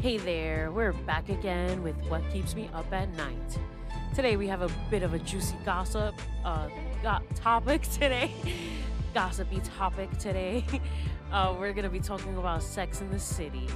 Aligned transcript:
Hey 0.00 0.16
there, 0.16 0.72
we're 0.72 0.94
back 0.94 1.28
again 1.28 1.82
with 1.82 1.94
What 2.06 2.22
Keeps 2.32 2.54
Me 2.54 2.70
Up 2.72 2.90
at 2.90 3.12
Night. 3.18 3.58
Today 4.14 4.38
we 4.38 4.48
have 4.48 4.62
a 4.62 4.70
bit 4.90 5.02
of 5.02 5.12
a 5.12 5.18
juicy 5.18 5.58
gossip 5.62 6.14
uh, 6.42 6.70
got 7.02 7.22
topic 7.36 7.82
today. 7.92 8.32
Gossipy 9.12 9.60
topic 9.60 10.10
today. 10.18 10.64
Uh, 11.32 11.54
we're 11.60 11.72
gonna 11.72 11.88
be 11.88 12.00
talking 12.00 12.36
about 12.38 12.60
Sex 12.60 13.02
in 13.02 13.08
the 13.08 13.18
City. 13.20 13.68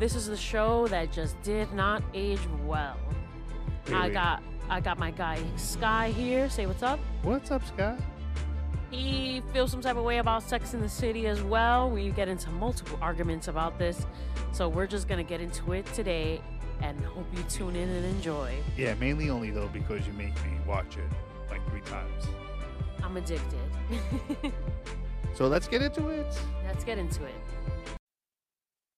This 0.00 0.16
is 0.16 0.26
the 0.26 0.36
show 0.36 0.88
that 0.88 1.12
just 1.12 1.40
did 1.42 1.72
not 1.72 2.02
age 2.12 2.40
well. 2.66 2.96
I 3.92 4.08
got 4.08 4.42
I 4.68 4.80
got 4.80 4.98
my 4.98 5.12
guy 5.12 5.38
Sky 5.54 6.10
here. 6.10 6.50
Say 6.50 6.66
what's 6.66 6.82
up. 6.82 6.98
What's 7.22 7.52
up, 7.52 7.64
Scott? 7.64 8.00
He 8.90 9.42
feels 9.52 9.70
some 9.70 9.80
type 9.80 9.96
of 9.96 10.04
way 10.04 10.18
about 10.18 10.42
Sex 10.42 10.74
in 10.74 10.80
the 10.80 10.88
City 10.88 11.26
as 11.26 11.42
well. 11.42 11.90
We 11.90 12.10
get 12.10 12.28
into 12.28 12.50
multiple 12.50 12.98
arguments 13.02 13.48
about 13.48 13.78
this. 13.78 14.06
So 14.52 14.68
we're 14.68 14.86
just 14.86 15.08
going 15.08 15.24
to 15.24 15.28
get 15.28 15.40
into 15.40 15.72
it 15.72 15.86
today 15.92 16.40
and 16.80 16.98
hope 17.04 17.26
you 17.36 17.42
tune 17.44 17.76
in 17.76 17.88
and 17.88 18.04
enjoy. 18.04 18.54
Yeah, 18.76 18.94
mainly 18.94 19.30
only 19.30 19.50
though 19.50 19.68
because 19.68 20.06
you 20.06 20.12
make 20.14 20.34
me 20.44 20.52
watch 20.66 20.96
it 20.96 21.10
like 21.50 21.68
three 21.70 21.82
times. 21.82 22.24
I'm 23.02 23.16
addicted. 23.16 23.58
So 25.38 25.46
let's 25.46 25.68
get 25.68 25.82
into 25.82 26.08
it. 26.08 26.26
Let's 26.66 26.82
get 26.82 26.98
into 26.98 27.22
it. 27.22 27.34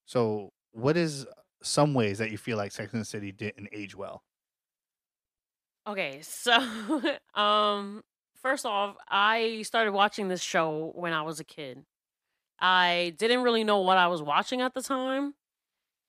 So, 0.06 0.48
what 0.72 0.96
is 0.96 1.26
some 1.62 1.92
ways 1.92 2.16
that 2.16 2.30
you 2.30 2.38
feel 2.38 2.56
like 2.56 2.72
Sex 2.72 2.94
and 2.94 3.02
the 3.02 3.04
City 3.04 3.30
didn't 3.30 3.68
age 3.72 3.94
well? 3.94 4.22
Okay, 5.86 6.20
so 6.22 6.54
um 7.34 8.02
first 8.42 8.66
off, 8.66 8.96
I 9.08 9.62
started 9.62 9.92
watching 9.92 10.28
this 10.28 10.42
show 10.42 10.92
when 10.94 11.12
I 11.12 11.22
was 11.22 11.40
a 11.40 11.44
kid. 11.44 11.84
I 12.60 13.14
didn't 13.18 13.42
really 13.42 13.64
know 13.64 13.80
what 13.80 13.98
I 13.98 14.08
was 14.08 14.22
watching 14.22 14.60
at 14.60 14.74
the 14.74 14.82
time. 14.82 15.34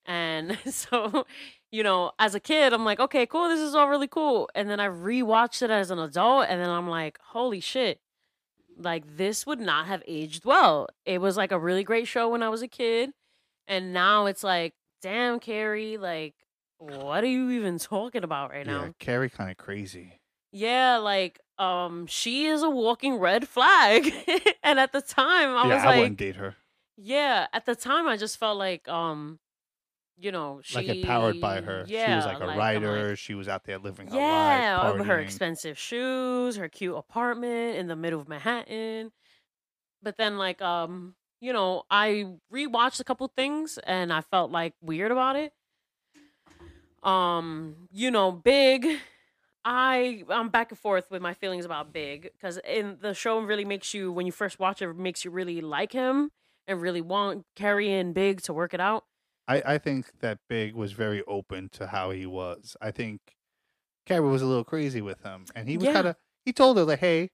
And 0.06 0.58
so, 0.66 1.26
you 1.72 1.84
know, 1.84 2.12
as 2.20 2.36
a 2.36 2.40
kid, 2.40 2.74
I'm 2.74 2.86
like, 2.86 3.00
okay, 3.00 3.26
cool, 3.26 3.50
this 3.50 3.60
is 3.60 3.76
all 3.76 3.90
really 3.90 4.08
cool. 4.08 4.50
And 4.56 4.70
then 4.70 4.80
I 4.80 4.88
rewatched 4.88 5.62
it 5.62 5.70
as 5.70 5.92
an 5.92 6.00
adult, 6.00 6.48
and 6.50 6.60
then 6.62 6.70
I'm 6.70 6.90
like, 6.90 7.20
holy 7.30 7.60
shit. 7.60 8.00
Like, 8.78 9.18
this 9.18 9.46
would 9.46 9.60
not 9.60 9.88
have 9.88 10.02
aged 10.08 10.46
well. 10.46 10.88
It 11.06 11.22
was 11.22 11.38
like 11.38 11.52
a 11.52 11.60
really 11.60 11.84
great 11.84 12.08
show 12.08 12.30
when 12.30 12.42
I 12.42 12.50
was 12.50 12.62
a 12.62 12.68
kid. 12.68 13.12
And 13.68 13.94
now 13.94 14.26
it's 14.26 14.44
like, 14.44 14.74
damn, 15.02 15.40
Carrie, 15.40 15.98
like, 15.98 16.34
what 16.78 17.24
are 17.24 17.28
you 17.28 17.52
even 17.52 17.78
talking 17.78 18.24
about 18.24 18.50
right 18.50 18.66
now? 18.66 18.86
Yeah, 18.86 18.90
Carrie 18.98 19.30
kind 19.30 19.52
of 19.52 19.58
crazy. 19.58 20.21
Yeah, 20.52 20.98
like 20.98 21.40
um 21.58 22.08
she 22.08 22.46
is 22.48 22.62
a 22.64 22.70
walking 22.70 23.16
red 23.16 23.48
flag. 23.48 24.12
and 24.64 24.80
at 24.80 24.92
the 24.92 25.02
time 25.02 25.50
I 25.56 25.68
yeah, 25.68 25.76
was 25.76 25.84
I 25.84 25.86
like 25.88 25.98
wouldn't 26.00 26.18
date 26.18 26.36
her. 26.38 26.56
yeah, 26.98 27.48
at 27.54 27.66
the 27.66 27.76
time 27.76 28.08
I 28.08 28.18
just 28.18 28.38
felt 28.38 28.58
like 28.58 28.88
um 28.88 29.40
you 30.20 30.32
know, 30.32 30.60
she 30.64 30.76
Like 30.76 30.88
empowered 30.88 31.42
by 31.42 31.62
her. 31.62 31.84
Yeah, 31.88 32.06
she 32.08 32.16
was 32.18 32.26
like 32.26 32.40
a 32.42 32.46
like- 32.46 32.58
writer. 32.58 33.16
she 33.16 33.34
was 33.34 33.48
out 33.48 33.64
there 33.64 33.80
living 33.80 34.08
her 34.08 34.16
yeah, 34.16 34.78
life, 34.84 35.00
of 35.00 35.06
her 35.08 35.20
expensive 35.20 35.80
shoes, 35.80 36.58
her 36.58 36.70
cute 36.70 36.96
apartment 36.96 37.78
in 37.78 37.88
the 37.88 37.96
middle 37.96 38.22
of 38.22 38.28
Manhattan. 38.30 39.12
But 40.04 40.18
then 40.18 40.38
like 40.38 40.62
um, 40.62 41.16
you 41.40 41.54
know, 41.54 41.84
I 41.90 42.28
rewatched 42.54 43.00
a 43.00 43.04
couple 43.04 43.28
things 43.36 43.80
and 43.84 44.14
I 44.14 44.22
felt 44.22 44.52
like 44.52 44.74
weird 44.82 45.12
about 45.12 45.38
it. 45.38 45.54
Um, 47.04 47.88
you 47.92 48.12
know, 48.12 48.32
Big 48.32 48.86
I 49.64 50.24
I'm 50.30 50.50
back 50.50 50.72
and 50.72 50.80
forth 50.80 51.12
with 51.12 51.22
my 51.22 51.34
feelings 51.34 51.66
about 51.66 51.94
Big 51.94 52.32
cuz 52.42 52.58
in 52.66 52.98
the 53.02 53.14
show 53.14 53.40
really 53.40 53.66
makes 53.66 53.94
you 53.94 54.12
when 54.12 54.26
you 54.26 54.32
first 54.32 54.60
watch 54.60 54.82
it, 54.82 54.90
it 54.90 54.96
makes 54.98 55.24
you 55.24 55.32
really 55.32 55.62
like 55.62 55.92
him 55.92 56.32
and 56.68 56.82
really 56.82 57.02
want 57.02 57.46
Carrie 57.56 57.92
and 57.94 58.14
Big 58.14 58.42
to 58.44 58.54
work 58.54 58.74
it 58.74 58.80
out. 58.80 59.06
I, 59.48 59.62
I 59.66 59.78
think 59.78 60.20
that 60.20 60.40
Big 60.48 60.74
was 60.76 60.94
very 60.94 61.24
open 61.28 61.70
to 61.74 61.88
how 61.88 62.12
he 62.12 62.26
was. 62.26 62.78
I 62.82 62.92
think 62.92 63.22
Carrie 64.06 64.22
was 64.28 64.42
a 64.42 64.46
little 64.46 64.64
crazy 64.64 65.02
with 65.02 65.22
him, 65.24 65.46
and 65.56 65.68
he 65.70 65.78
was 65.78 65.86
Yeah. 65.88 65.94
kind 65.94 66.08
of. 66.08 66.16
He 66.46 66.54
told 66.54 66.78
her 66.78 66.84
like, 66.84 67.00
"Hey, 67.00 67.30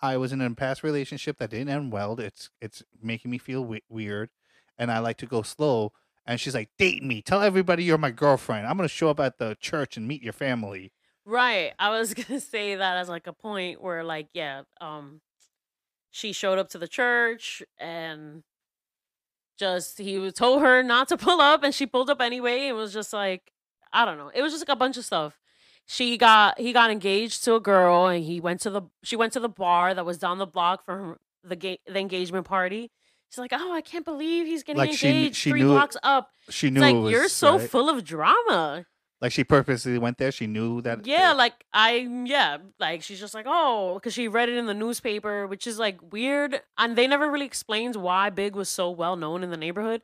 I 0.00 0.16
was 0.16 0.32
in 0.32 0.40
a 0.40 0.54
past 0.54 0.82
relationship 0.82 1.38
that 1.38 1.50
didn't 1.50 1.68
end 1.68 1.92
well. 1.92 2.18
It's 2.20 2.50
it's 2.60 2.82
making 3.00 3.30
me 3.30 3.38
feel 3.38 3.64
we- 3.64 3.82
weird, 3.88 4.30
and 4.78 4.90
I 4.92 4.98
like 5.00 5.16
to 5.18 5.26
go 5.26 5.42
slow." 5.42 5.92
And 6.26 6.40
she's 6.40 6.54
like, 6.54 6.70
"Date 6.78 7.02
me. 7.02 7.22
Tell 7.22 7.42
everybody 7.42 7.82
you're 7.84 7.98
my 7.98 8.10
girlfriend. 8.12 8.66
I'm 8.66 8.76
gonna 8.76 8.88
show 8.88 9.08
up 9.10 9.18
at 9.20 9.38
the 9.38 9.56
church 9.60 9.96
and 9.96 10.06
meet 10.06 10.22
your 10.22 10.32
family." 10.32 10.92
Right. 11.24 11.72
I 11.78 11.90
was 11.90 12.14
gonna 12.14 12.40
say 12.40 12.74
that 12.76 12.96
as 12.96 13.08
like 13.08 13.26
a 13.26 13.32
point 13.32 13.80
where 13.82 14.02
like, 14.04 14.28
yeah, 14.34 14.62
um 14.80 15.20
she 16.10 16.32
showed 16.32 16.58
up 16.58 16.68
to 16.70 16.78
the 16.78 16.88
church 16.88 17.62
and 17.78 18.42
just 19.58 19.98
he 19.98 20.18
was 20.18 20.34
told 20.34 20.62
her 20.62 20.82
not 20.82 21.08
to 21.08 21.16
pull 21.18 21.40
up 21.40 21.62
and 21.62 21.74
she 21.74 21.86
pulled 21.86 22.10
up 22.10 22.20
anyway. 22.20 22.66
It 22.68 22.72
was 22.72 22.92
just 22.92 23.12
like 23.12 23.52
I 23.92 24.04
don't 24.04 24.18
know. 24.18 24.30
It 24.34 24.42
was 24.42 24.52
just 24.52 24.66
like 24.66 24.74
a 24.74 24.78
bunch 24.78 24.96
of 24.96 25.04
stuff. 25.04 25.38
She 25.86 26.16
got 26.16 26.58
he 26.58 26.72
got 26.72 26.90
engaged 26.90 27.44
to 27.44 27.54
a 27.54 27.60
girl 27.60 28.06
and 28.06 28.24
he 28.24 28.40
went 28.40 28.60
to 28.62 28.70
the 28.70 28.82
she 29.02 29.16
went 29.16 29.32
to 29.34 29.40
the 29.40 29.48
bar 29.48 29.94
that 29.94 30.06
was 30.06 30.18
down 30.18 30.38
the 30.38 30.46
block 30.46 30.84
from 30.84 31.16
the 31.44 31.56
ga- 31.56 31.80
the 31.86 31.98
engagement 31.98 32.46
party. 32.46 32.90
She's 33.30 33.38
like, 33.38 33.52
"Oh, 33.54 33.72
I 33.72 33.80
can't 33.80 34.04
believe 34.04 34.46
he's 34.46 34.62
getting 34.62 34.78
Like, 34.78 34.90
engaged 34.90 35.36
she 35.36 35.50
3 35.50 35.60
knew 35.60 35.70
it- 35.70 35.74
blocks 35.74 35.96
up." 36.02 36.30
She 36.50 36.66
It's 36.68 36.74
knew 36.74 36.80
like 36.80 36.94
it 36.96 37.10
you're 37.10 37.28
so 37.28 37.58
right. 37.58 37.68
full 37.70 37.88
of 37.88 38.04
drama. 38.04 38.84
Like 39.22 39.32
she 39.32 39.44
purposely 39.44 39.96
went 39.98 40.18
there. 40.18 40.32
She 40.32 40.46
knew 40.48 40.82
that. 40.82 41.06
Yeah, 41.06 41.30
they- 41.30 41.38
like 41.38 41.64
I 41.72 42.08
yeah, 42.26 42.58
like 42.78 43.02
she's 43.02 43.20
just 43.20 43.32
like, 43.32 43.46
"Oh, 43.48 44.00
cuz 44.02 44.12
she 44.12 44.26
read 44.28 44.48
it 44.48 44.58
in 44.58 44.66
the 44.66 44.74
newspaper," 44.74 45.46
which 45.46 45.66
is 45.66 45.78
like 45.78 45.98
weird. 46.12 46.60
And 46.76 46.96
they 46.96 47.06
never 47.06 47.30
really 47.30 47.46
explains 47.46 47.96
why 47.96 48.28
Big 48.30 48.54
was 48.56 48.68
so 48.68 48.90
well 48.90 49.16
known 49.16 49.42
in 49.44 49.50
the 49.50 49.56
neighborhood. 49.56 50.02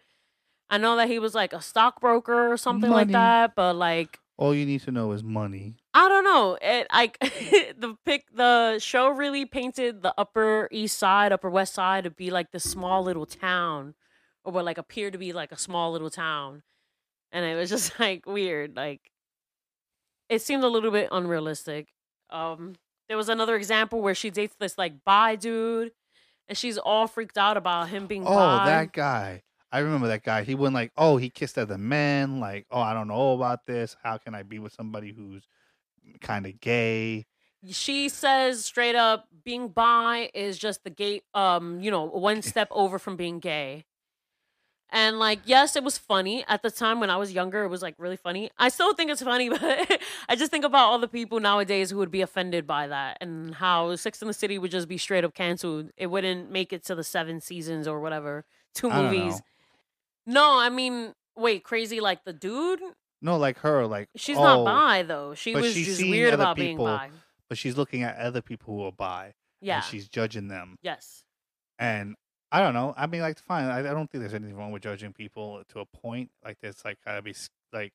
I 0.70 0.78
know 0.78 0.96
that 0.96 1.08
he 1.08 1.18
was 1.18 1.34
like 1.34 1.52
a 1.52 1.60
stockbroker 1.60 2.52
or 2.52 2.56
something 2.56 2.90
like 2.90 3.08
that, 3.08 3.54
but 3.56 3.74
like 3.74 4.20
all 4.36 4.54
you 4.54 4.64
need 4.64 4.82
to 4.82 4.92
know 4.92 5.10
is 5.10 5.24
money. 5.24 5.74
I 5.94 6.08
don't 6.08 6.22
know. 6.22 6.56
It 6.62 6.86
like 6.92 7.18
the 7.20 7.96
pic 8.04 8.26
the 8.32 8.78
show 8.78 9.08
really 9.08 9.44
painted 9.46 10.02
the 10.02 10.14
upper 10.16 10.68
east 10.70 10.96
side, 10.96 11.32
upper 11.32 11.50
west 11.50 11.74
side 11.74 12.04
to 12.04 12.10
be 12.10 12.30
like 12.30 12.52
this 12.52 12.62
small 12.70 13.02
little 13.02 13.26
town 13.26 13.94
or 14.44 14.52
what 14.52 14.64
like 14.64 14.78
appeared 14.78 15.12
to 15.14 15.18
be 15.18 15.32
like 15.32 15.50
a 15.50 15.58
small 15.58 15.90
little 15.90 16.10
town. 16.10 16.62
And 17.32 17.44
it 17.44 17.54
was 17.56 17.68
just 17.70 17.98
like 18.00 18.26
weird. 18.26 18.76
Like 18.76 19.10
it 20.28 20.42
seemed 20.42 20.64
a 20.64 20.68
little 20.68 20.90
bit 20.90 21.08
unrealistic. 21.12 21.88
Um 22.30 22.74
there 23.08 23.16
was 23.16 23.28
another 23.28 23.56
example 23.56 24.02
where 24.02 24.14
she 24.14 24.30
dates 24.30 24.54
this 24.60 24.76
like 24.76 25.04
bi 25.04 25.36
dude 25.36 25.92
and 26.48 26.56
she's 26.58 26.76
all 26.78 27.06
freaked 27.06 27.38
out 27.38 27.56
about 27.56 27.88
him 27.88 28.06
being 28.06 28.24
Oh, 28.26 28.34
bi. 28.34 28.66
that 28.66 28.92
guy. 28.92 29.42
I 29.70 29.80
remember 29.80 30.08
that 30.08 30.22
guy. 30.24 30.44
He 30.44 30.54
wouldn't 30.54 30.74
like, 30.74 30.92
oh, 30.96 31.18
he 31.18 31.28
kissed 31.28 31.58
other 31.58 31.76
men. 31.78 32.40
Like, 32.40 32.66
oh, 32.70 32.80
I 32.80 32.94
don't 32.94 33.08
know 33.08 33.32
about 33.34 33.66
this. 33.66 33.96
How 34.02 34.16
can 34.16 34.34
I 34.34 34.42
be 34.42 34.58
with 34.58 34.72
somebody 34.72 35.12
who's 35.12 35.46
kind 36.20 36.46
of 36.46 36.60
gay? 36.60 37.26
she 37.66 38.08
says 38.08 38.64
straight 38.64 38.94
up 38.94 39.26
being 39.44 39.66
bi 39.66 40.30
is 40.32 40.56
just 40.56 40.84
the 40.84 40.90
gate 40.90 41.24
um 41.34 41.80
you 41.80 41.90
know 41.90 42.04
one 42.04 42.40
step 42.52 42.68
over 42.70 43.00
from 43.00 43.16
being 43.16 43.40
gay 43.40 43.84
and 44.90 45.18
like 45.18 45.40
yes 45.44 45.76
it 45.76 45.84
was 45.84 45.98
funny. 45.98 46.44
At 46.48 46.62
the 46.62 46.70
time 46.70 47.00
when 47.00 47.10
i 47.10 47.16
was 47.16 47.32
younger 47.32 47.64
it 47.64 47.68
was 47.68 47.82
like 47.82 47.94
really 47.98 48.16
funny. 48.16 48.50
I 48.58 48.68
still 48.68 48.94
think 48.94 49.10
it's 49.10 49.22
funny 49.22 49.48
but 49.60 50.00
i 50.28 50.36
just 50.36 50.50
think 50.50 50.64
about 50.64 50.88
all 50.88 50.98
the 50.98 51.08
people 51.08 51.40
nowadays 51.40 51.90
who 51.90 51.98
would 51.98 52.10
be 52.10 52.22
offended 52.22 52.66
by 52.66 52.86
that 52.88 53.18
and 53.20 53.54
how 53.54 53.96
Sex 53.96 54.22
in 54.22 54.28
the 54.28 54.34
City 54.34 54.58
would 54.58 54.70
just 54.70 54.88
be 54.88 54.98
straight 54.98 55.24
up 55.24 55.34
canceled. 55.34 55.90
It 55.96 56.06
wouldn't 56.08 56.50
make 56.50 56.72
it 56.72 56.84
to 56.86 56.94
the 56.94 57.04
seven 57.04 57.40
seasons 57.40 57.86
or 57.86 58.00
whatever 58.00 58.44
two 58.74 58.90
I 58.90 59.02
don't 59.02 59.04
movies. 59.12 59.42
No 60.26 60.58
i 60.58 60.68
mean 60.68 61.14
wait 61.36 61.64
crazy 61.64 62.00
like 62.00 62.24
the 62.24 62.32
dude? 62.32 62.80
No, 63.20 63.36
like 63.36 63.58
her, 63.58 63.86
like 63.86 64.08
she's 64.16 64.36
oh, 64.36 64.42
not 64.42 64.64
bi 64.64 65.02
though. 65.02 65.34
She 65.34 65.52
but 65.52 65.62
was 65.62 65.74
she's 65.74 65.86
just 65.86 65.98
seeing 65.98 66.10
weird 66.10 66.34
other 66.34 66.42
about 66.42 66.56
people 66.56 66.86
being 66.86 66.96
bi. 66.98 67.10
but 67.48 67.58
she's 67.58 67.76
looking 67.76 68.02
at 68.02 68.16
other 68.16 68.40
people 68.40 68.76
who 68.76 68.84
are 68.84 68.92
bi. 68.92 69.34
yeah. 69.60 69.76
And 69.76 69.84
she's 69.84 70.08
judging 70.08 70.48
them. 70.48 70.76
yes. 70.82 71.24
And 71.78 72.16
I 72.50 72.60
don't 72.60 72.74
know. 72.74 72.94
I 72.96 73.06
mean, 73.06 73.20
like, 73.20 73.38
fine. 73.38 73.66
I, 73.66 73.80
I 73.80 73.82
don't 73.82 74.10
think 74.10 74.22
there's 74.22 74.34
anything 74.34 74.56
wrong 74.56 74.72
with 74.72 74.82
judging 74.82 75.12
people 75.12 75.62
to 75.68 75.80
a 75.80 75.84
point. 75.84 76.30
Like, 76.44 76.58
there's 76.60 76.84
like 76.84 76.98
gotta 77.04 77.20
be 77.22 77.34
like, 77.72 77.92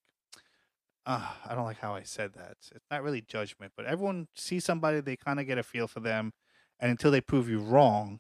uh, 1.06 1.28
I 1.46 1.56
don't 1.56 1.66
like 1.66 1.80
how 1.80 1.96
I 1.96 2.04
said 2.04 2.34
that. 2.34 2.58
It's 2.74 2.86
not 2.92 3.04
really 3.04 3.22
judgment, 3.22 3.74
but 3.76 3.86
everyone 3.86 4.28
sees 4.36 4.64
somebody, 4.64 5.00
they 5.00 5.16
kind 5.16 5.40
of 5.40 5.48
get 5.48 5.58
a 5.58 5.64
feel 5.64 5.88
for 5.88 6.00
them, 6.00 6.34
and 6.80 6.92
until 6.92 7.12
they 7.12 7.22
prove 7.22 7.50
you 7.50 7.60
wrong, 7.60 8.20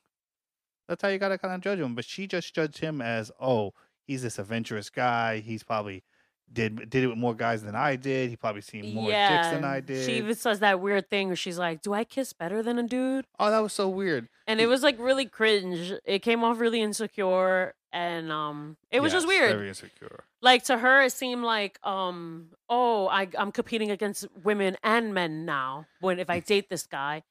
that's 0.87 1.01
how 1.01 1.07
you 1.09 1.17
gotta 1.19 1.37
kind 1.37 1.53
of 1.53 1.61
judge 1.61 1.79
them. 1.79 1.95
But 1.95 2.05
she 2.05 2.27
just 2.27 2.53
judged 2.53 2.79
him 2.79 3.01
as, 3.01 3.31
oh, 3.39 3.73
he's 4.05 4.23
this 4.23 4.39
adventurous 4.39 4.89
guy. 4.89 5.39
He's 5.39 5.63
probably 5.63 6.03
did 6.51 6.89
did 6.89 7.03
it 7.03 7.07
with 7.07 7.17
more 7.17 7.33
guys 7.33 7.63
than 7.63 7.75
I 7.75 7.95
did. 7.95 8.29
He 8.29 8.35
probably 8.35 8.61
seen 8.61 8.93
more 8.93 9.09
chicks 9.09 9.49
than 9.49 9.63
I 9.63 9.79
did. 9.79 10.05
She 10.05 10.17
even 10.17 10.35
says 10.35 10.59
that 10.59 10.79
weird 10.79 11.09
thing 11.09 11.27
where 11.27 11.35
she's 11.35 11.57
like, 11.57 11.81
"Do 11.81 11.93
I 11.93 12.03
kiss 12.03 12.33
better 12.33 12.61
than 12.61 12.77
a 12.77 12.83
dude?" 12.83 13.25
oh, 13.39 13.49
that 13.49 13.59
was 13.59 13.73
so 13.73 13.89
weird. 13.89 14.29
And 14.45 14.59
it 14.59 14.67
was 14.67 14.83
like 14.83 14.99
really 14.99 15.25
cringe. 15.25 15.93
It 16.05 16.19
came 16.19 16.43
off 16.43 16.59
really 16.59 16.81
insecure, 16.81 17.73
and 17.91 18.31
um, 18.31 18.77
it 18.91 18.99
was 19.01 19.11
just 19.11 19.27
weird. 19.27 19.55
Very 19.55 19.69
insecure. 19.69 20.25
Like 20.41 20.63
to 20.65 20.77
her, 20.77 21.01
it 21.01 21.13
seemed 21.13 21.43
like 21.43 21.79
um, 21.83 22.49
oh, 22.69 23.07
I 23.07 23.29
I'm 23.37 23.51
competing 23.51 23.89
against 23.89 24.27
women 24.43 24.77
and 24.83 25.13
men 25.13 25.45
now. 25.45 25.85
When 26.01 26.19
if 26.19 26.29
I 26.29 26.39
date 26.51 26.69
this 26.69 26.85
guy, 26.85 27.23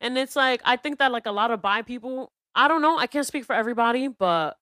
and 0.00 0.16
it's 0.18 0.34
like 0.36 0.60
I 0.64 0.76
think 0.76 0.98
that 0.98 1.12
like 1.12 1.26
a 1.26 1.32
lot 1.32 1.50
of 1.50 1.62
bi 1.62 1.82
people, 1.82 2.32
I 2.54 2.68
don't 2.68 2.82
know, 2.82 2.98
I 2.98 3.06
can't 3.06 3.26
speak 3.26 3.44
for 3.44 3.54
everybody, 3.54 4.08
but 4.08 4.56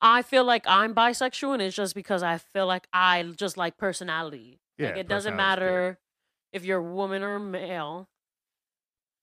I 0.00 0.22
feel 0.22 0.44
like 0.44 0.64
I'm 0.66 0.94
bisexual, 0.94 1.54
and 1.54 1.62
it's 1.62 1.76
just 1.76 1.94
because 1.94 2.22
I 2.22 2.38
feel 2.38 2.66
like 2.66 2.86
I 2.92 3.22
just 3.36 3.56
like 3.56 3.76
personality. 3.76 4.60
Yeah, 4.78 4.88
like 4.88 4.98
it 4.98 5.08
doesn't 5.08 5.36
matter 5.36 5.98
if 6.52 6.64
you're 6.64 6.78
a 6.78 6.82
woman 6.82 7.22
or 7.22 7.38
male, 7.38 8.08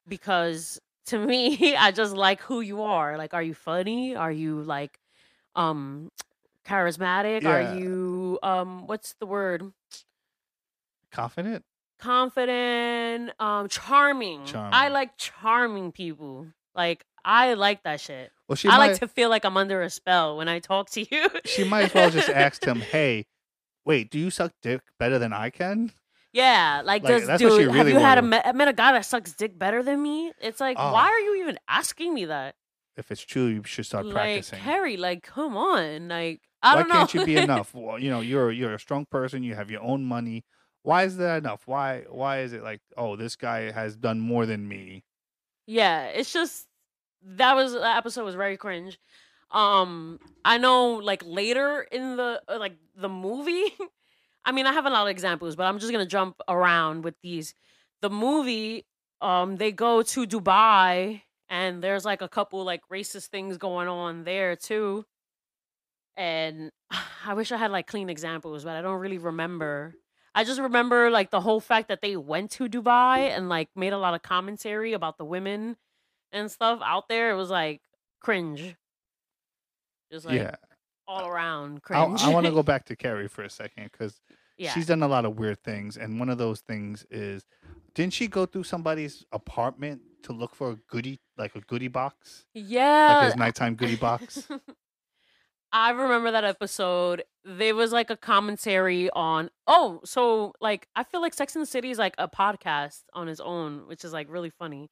because 0.07 0.79
to 1.07 1.19
me, 1.19 1.75
I 1.77 1.91
just 1.91 2.15
like 2.15 2.41
who 2.41 2.61
you 2.61 2.81
are. 2.81 3.17
Like, 3.17 3.33
are 3.33 3.43
you 3.43 3.53
funny? 3.53 4.15
Are 4.15 4.31
you 4.31 4.63
like, 4.63 4.99
um, 5.55 6.11
charismatic? 6.65 7.43
Yeah. 7.43 7.49
Are 7.49 7.77
you 7.77 8.39
um, 8.41 8.87
what's 8.87 9.13
the 9.19 9.25
word? 9.25 9.71
Confident. 11.11 11.63
Confident, 11.99 13.31
um, 13.39 13.69
charming. 13.69 14.45
charming. 14.45 14.73
I 14.73 14.89
like 14.89 15.17
charming 15.17 15.91
people. 15.91 16.47
Like 16.75 17.05
I 17.25 17.53
like 17.53 17.83
that 17.83 18.01
shit. 18.01 18.31
Well, 18.47 18.55
she 18.55 18.67
I 18.67 18.77
might 18.77 18.87
like 18.91 18.99
to 18.99 19.07
feel 19.07 19.29
like 19.29 19.45
I'm 19.45 19.57
under 19.57 19.81
a 19.81 19.89
spell 19.89 20.37
when 20.37 20.47
I 20.49 20.59
talk 20.59 20.89
to 20.91 21.01
you. 21.09 21.29
she 21.45 21.63
might 21.63 21.85
as 21.85 21.93
well 21.93 22.09
just 22.09 22.29
ask 22.45 22.63
him, 22.65 22.81
"Hey, 22.81 23.25
wait, 23.85 24.09
do 24.11 24.19
you 24.19 24.29
suck 24.29 24.51
dick 24.61 24.81
better 24.99 25.17
than 25.19 25.33
I 25.33 25.49
can?" 25.49 25.91
Yeah, 26.33 26.81
like, 26.83 27.03
Like, 27.03 27.25
does 27.27 27.39
dude 27.39 27.51
she 27.61 27.69
have 27.77 27.87
you 27.87 27.99
had 27.99 28.17
a 28.17 28.21
met, 28.23 28.55
met 28.55 28.67
a 28.67 28.73
guy 28.73 28.93
that 28.93 29.05
sucks 29.05 29.33
dick 29.33 29.57
better 29.59 29.83
than 29.83 30.01
me? 30.01 30.33
It's 30.41 30.59
like, 30.59 30.77
Oh. 30.79 30.91
why 30.91 31.03
are 31.09 31.19
you 31.19 31.35
even 31.43 31.59
asking 31.67 32.11
me 32.11 32.25
that? 32.25 32.55
If 32.97 33.11
it's 33.11 33.21
true, 33.21 33.45
you 33.45 33.61
should 33.65 33.85
start 33.85 34.07
like 34.07 34.13
practicing. 34.15 34.59
Harry, 34.59 34.97
like 34.97 35.21
come 35.23 35.55
on, 35.55 36.07
like 36.07 36.41
I 36.63 36.73
Why 36.75 36.79
don't 36.81 36.89
know. 36.89 36.95
can't 36.95 37.13
you 37.13 37.25
be 37.25 37.37
enough? 37.37 37.73
Well, 37.75 37.99
you 37.99 38.09
know, 38.09 38.21
you're 38.21 38.51
you're 38.51 38.73
a 38.73 38.79
strong 38.79 39.05
person. 39.05 39.43
You 39.43 39.53
have 39.55 39.69
your 39.71 39.81
own 39.83 40.05
money. 40.05 40.43
Why 40.81 41.03
is 41.03 41.17
that 41.17 41.37
enough? 41.37 41.63
Why 41.67 42.03
why 42.09 42.39
is 42.41 42.51
it 42.53 42.63
like, 42.63 42.81
oh, 42.97 43.15
this 43.15 43.35
guy 43.35 43.71
has 43.71 43.95
done 43.95 44.19
more 44.19 44.45
than 44.45 44.67
me? 44.67 45.03
yeah, 45.67 46.05
it's 46.05 46.33
just 46.33 46.67
that 47.25 47.55
was 47.55 47.73
that 47.73 47.97
episode 47.97 48.25
was 48.25 48.35
very 48.35 48.57
cringe. 48.57 48.99
Um, 49.51 50.19
I 50.43 50.57
know 50.57 50.95
like 50.95 51.23
later 51.25 51.81
in 51.91 52.17
the 52.17 52.41
uh, 52.47 52.57
like 52.59 52.75
the 52.95 53.09
movie. 53.09 53.73
I 54.45 54.51
mean, 54.51 54.65
I 54.65 54.73
have 54.73 54.85
a 54.85 54.89
lot 54.89 55.03
of 55.03 55.09
examples, 55.09 55.55
but 55.55 55.63
I'm 55.63 55.79
just 55.79 55.91
gonna 55.91 56.05
jump 56.05 56.41
around 56.47 57.03
with 57.03 57.15
these. 57.21 57.53
The 58.01 58.09
movie, 58.09 58.85
um, 59.21 59.55
they 59.55 59.71
go 59.71 60.01
to 60.01 60.27
Dubai, 60.27 61.21
and 61.49 61.81
there's 61.81 62.03
like 62.03 62.21
a 62.21 62.27
couple 62.27 62.63
like 62.63 62.81
racist 62.91 63.27
things 63.27 63.57
going 63.57 63.87
on 63.87 64.23
there 64.23 64.55
too. 64.55 65.05
And 66.17 66.71
I 67.25 67.33
wish 67.35 67.51
I 67.51 67.57
had 67.57 67.71
like 67.71 67.87
clean 67.87 68.09
examples, 68.09 68.63
but 68.63 68.75
I 68.75 68.81
don't 68.81 68.99
really 68.99 69.17
remember. 69.17 69.95
I 70.35 70.43
just 70.43 70.59
remember 70.59 71.11
like 71.11 71.29
the 71.29 71.41
whole 71.41 71.59
fact 71.59 71.89
that 71.89 72.01
they 72.01 72.17
went 72.17 72.51
to 72.51 72.67
Dubai 72.67 73.29
and 73.29 73.49
like 73.49 73.69
made 73.75 73.93
a 73.93 73.99
lot 73.99 74.15
of 74.15 74.23
commentary 74.23 74.93
about 74.93 75.19
the 75.19 75.25
women 75.25 75.77
and 76.33 76.51
stuff 76.51 76.81
out 76.83 77.07
there. 77.07 77.31
It 77.31 77.35
was 77.35 77.49
like 77.49 77.81
cringe. 78.19 78.75
Just 80.11 80.25
like 80.25 80.35
yeah, 80.35 80.55
all 81.07 81.27
around 81.27 81.77
I, 81.77 81.79
cringe. 81.79 82.21
I 82.21 82.29
want 82.29 82.45
to 82.45 82.51
go 82.51 82.63
back 82.71 82.85
to 82.85 82.95
Carrie 82.95 83.27
for 83.27 83.43
a 83.43 83.49
second 83.49 83.89
because 83.91 84.19
yeah. 84.57 84.73
she's 84.73 84.87
done 84.87 85.03
a 85.03 85.07
lot 85.07 85.25
of 85.25 85.37
weird 85.37 85.63
things, 85.63 85.97
and 85.97 86.19
one 86.19 86.29
of 86.29 86.37
those 86.37 86.61
things 86.61 87.05
is, 87.09 87.45
didn't 87.95 88.13
she 88.13 88.27
go 88.27 88.45
through 88.45 88.63
somebody's 88.63 89.25
apartment 89.31 90.01
to 90.23 90.33
look 90.33 90.55
for 90.55 90.71
a 90.71 90.75
goodie, 90.87 91.19
like 91.37 91.55
a 91.55 91.61
goodie 91.61 91.87
box, 91.87 92.45
yeah. 92.53 93.17
like 93.17 93.25
his 93.27 93.35
nighttime 93.35 93.75
goodie 93.75 93.95
box? 93.95 94.47
I 95.75 95.89
remember 95.89 96.29
that 96.29 96.43
episode. 96.43 97.23
There 97.43 97.73
was 97.73 97.91
like 97.91 98.11
a 98.11 98.15
commentary 98.15 99.09
on 99.09 99.49
oh, 99.65 100.01
so 100.05 100.53
like 100.61 100.87
I 100.95 101.03
feel 101.03 101.19
like 101.19 101.33
Sex 101.33 101.55
and 101.55 101.63
the 101.63 101.67
City 101.67 101.89
is 101.89 101.97
like 101.97 102.13
a 102.19 102.27
podcast 102.27 103.01
on 103.13 103.27
its 103.27 103.39
own, 103.39 103.87
which 103.87 104.05
is 104.05 104.13
like 104.13 104.27
really 104.29 104.51
funny. 104.51 104.91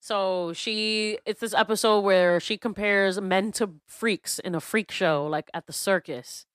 So 0.00 0.52
she 0.54 1.18
it's 1.26 1.40
this 1.40 1.54
episode 1.54 2.00
where 2.00 2.40
she 2.40 2.56
compares 2.56 3.20
men 3.20 3.52
to 3.52 3.74
freaks 3.86 4.38
in 4.38 4.54
a 4.54 4.60
freak 4.60 4.90
show, 4.90 5.26
like 5.26 5.50
at 5.52 5.66
the 5.66 5.72
circus. 5.72 6.46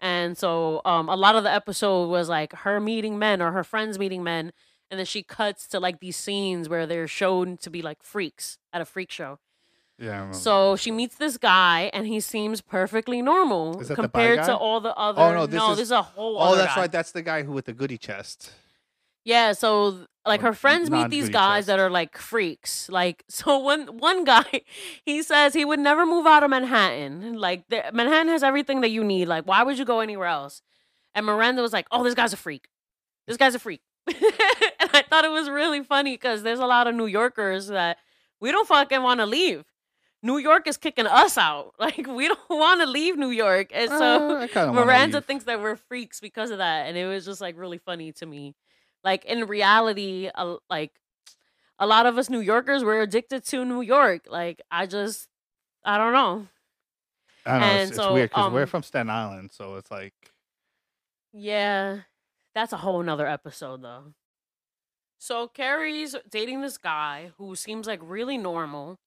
And 0.00 0.38
so 0.38 0.80
um 0.84 1.08
a 1.08 1.16
lot 1.16 1.36
of 1.36 1.44
the 1.44 1.52
episode 1.52 2.06
was 2.08 2.28
like 2.28 2.52
her 2.54 2.80
meeting 2.80 3.18
men 3.18 3.42
or 3.42 3.52
her 3.52 3.64
friends 3.64 3.98
meeting 3.98 4.22
men, 4.22 4.52
and 4.90 4.98
then 4.98 5.06
she 5.06 5.22
cuts 5.22 5.66
to 5.68 5.78
like 5.80 6.00
these 6.00 6.16
scenes 6.16 6.68
where 6.68 6.86
they're 6.86 7.06
shown 7.08 7.58
to 7.58 7.70
be 7.70 7.82
like 7.82 8.02
freaks 8.02 8.58
at 8.72 8.80
a 8.80 8.84
freak 8.86 9.10
show. 9.10 9.38
Yeah. 9.98 10.30
So 10.30 10.76
she 10.76 10.92
meets 10.92 11.16
this 11.16 11.36
guy, 11.36 11.90
and 11.92 12.06
he 12.06 12.20
seems 12.20 12.60
perfectly 12.60 13.20
normal 13.20 13.80
Is 13.80 13.88
that 13.88 13.96
the 13.96 14.02
bi 14.02 14.08
compared 14.08 14.44
to 14.44 14.56
all 14.56 14.80
the 14.80 14.94
other. 14.94 15.20
Oh, 15.20 15.32
no, 15.34 15.46
this 15.46 15.60
is- 15.60 15.76
this 15.76 15.84
is 15.86 15.90
a 15.90 16.02
whole. 16.02 16.38
oh, 16.40 16.54
that's 16.56 16.74
guy. 16.74 16.80
right. 16.82 16.92
That's 16.92 17.10
the 17.10 17.20
guy 17.22 17.42
who 17.42 17.50
with 17.52 17.64
the 17.64 17.72
goody 17.72 17.98
chest. 17.98 18.52
Yeah, 19.28 19.52
so 19.52 20.06
like 20.24 20.40
her 20.40 20.54
friends 20.54 20.90
meet 20.90 21.10
these 21.10 21.28
guys 21.28 21.66
that 21.66 21.78
are 21.78 21.90
like 21.90 22.16
freaks. 22.16 22.88
Like 22.88 23.24
so 23.28 23.58
one 23.58 23.98
one 23.98 24.24
guy, 24.24 24.62
he 25.04 25.22
says 25.22 25.52
he 25.52 25.66
would 25.66 25.80
never 25.80 26.06
move 26.06 26.26
out 26.26 26.42
of 26.42 26.48
Manhattan. 26.48 27.34
Like 27.34 27.68
the, 27.68 27.84
Manhattan 27.92 28.28
has 28.28 28.42
everything 28.42 28.80
that 28.80 28.88
you 28.88 29.04
need. 29.04 29.28
Like 29.28 29.44
why 29.44 29.62
would 29.62 29.78
you 29.78 29.84
go 29.84 30.00
anywhere 30.00 30.28
else? 30.28 30.62
And 31.14 31.26
Miranda 31.26 31.60
was 31.60 31.74
like, 31.74 31.86
"Oh, 31.90 32.02
this 32.04 32.14
guy's 32.14 32.32
a 32.32 32.38
freak. 32.38 32.68
This 33.26 33.36
guy's 33.36 33.54
a 33.54 33.58
freak." 33.58 33.82
and 34.06 34.16
I 34.94 35.04
thought 35.10 35.26
it 35.26 35.30
was 35.30 35.50
really 35.50 35.82
funny 35.82 36.14
because 36.14 36.42
there's 36.42 36.58
a 36.60 36.66
lot 36.66 36.86
of 36.86 36.94
New 36.94 37.06
Yorkers 37.06 37.66
that 37.66 37.98
we 38.40 38.50
don't 38.50 38.66
fucking 38.66 39.02
want 39.02 39.20
to 39.20 39.26
leave. 39.26 39.66
New 40.22 40.38
York 40.38 40.66
is 40.66 40.78
kicking 40.78 41.06
us 41.06 41.36
out. 41.36 41.74
Like 41.78 42.06
we 42.06 42.28
don't 42.28 42.48
want 42.48 42.80
to 42.80 42.86
leave 42.86 43.18
New 43.18 43.28
York, 43.30 43.72
and 43.74 43.90
so 43.90 44.36
Uh, 44.36 44.40
I 44.40 44.46
kind 44.48 44.70
of 44.70 44.74
want 44.74 44.86
Miranda 44.86 45.20
thinks 45.20 45.44
that 45.44 45.60
we're 45.60 45.76
freaks 45.76 46.18
because 46.18 46.50
of 46.50 46.58
that, 46.58 46.86
and 46.88 46.96
it 46.96 47.06
was 47.06 47.26
just 47.26 47.42
like 47.42 47.58
really 47.58 47.78
funny 47.78 48.12
to 48.12 48.24
me. 48.24 48.54
Like 49.04 49.24
in 49.24 49.46
reality, 49.46 50.30
a, 50.34 50.56
like 50.68 50.92
a 51.78 51.86
lot 51.86 52.06
of 52.06 52.18
us 52.18 52.28
New 52.28 52.40
Yorkers, 52.40 52.84
we're 52.84 53.02
addicted 53.02 53.44
to 53.46 53.64
New 53.64 53.80
York. 53.80 54.26
Like 54.28 54.62
I 54.70 54.86
just, 54.86 55.28
I 55.84 55.98
don't 55.98 56.12
know. 56.12 56.46
I 57.46 57.52
don't 57.52 57.60
know. 57.60 57.66
and 57.66 57.90
It's, 57.90 57.98
it's 57.98 58.08
weird 58.08 58.30
because 58.30 58.52
we're 58.52 58.62
um, 58.62 58.68
from 58.68 58.82
Staten 58.82 59.10
Island, 59.10 59.50
so 59.52 59.76
it's 59.76 59.90
like 59.90 60.14
Yeah, 61.32 62.00
that's 62.54 62.72
a 62.72 62.78
whole 62.78 63.02
nother 63.02 63.26
episode 63.26 63.82
though. 63.82 64.12
So 65.18 65.48
Carrie's 65.48 66.14
dating 66.30 66.60
this 66.60 66.78
guy 66.78 67.32
who 67.38 67.56
seems 67.56 67.86
like 67.86 68.00
really 68.02 68.38
normal, 68.38 68.98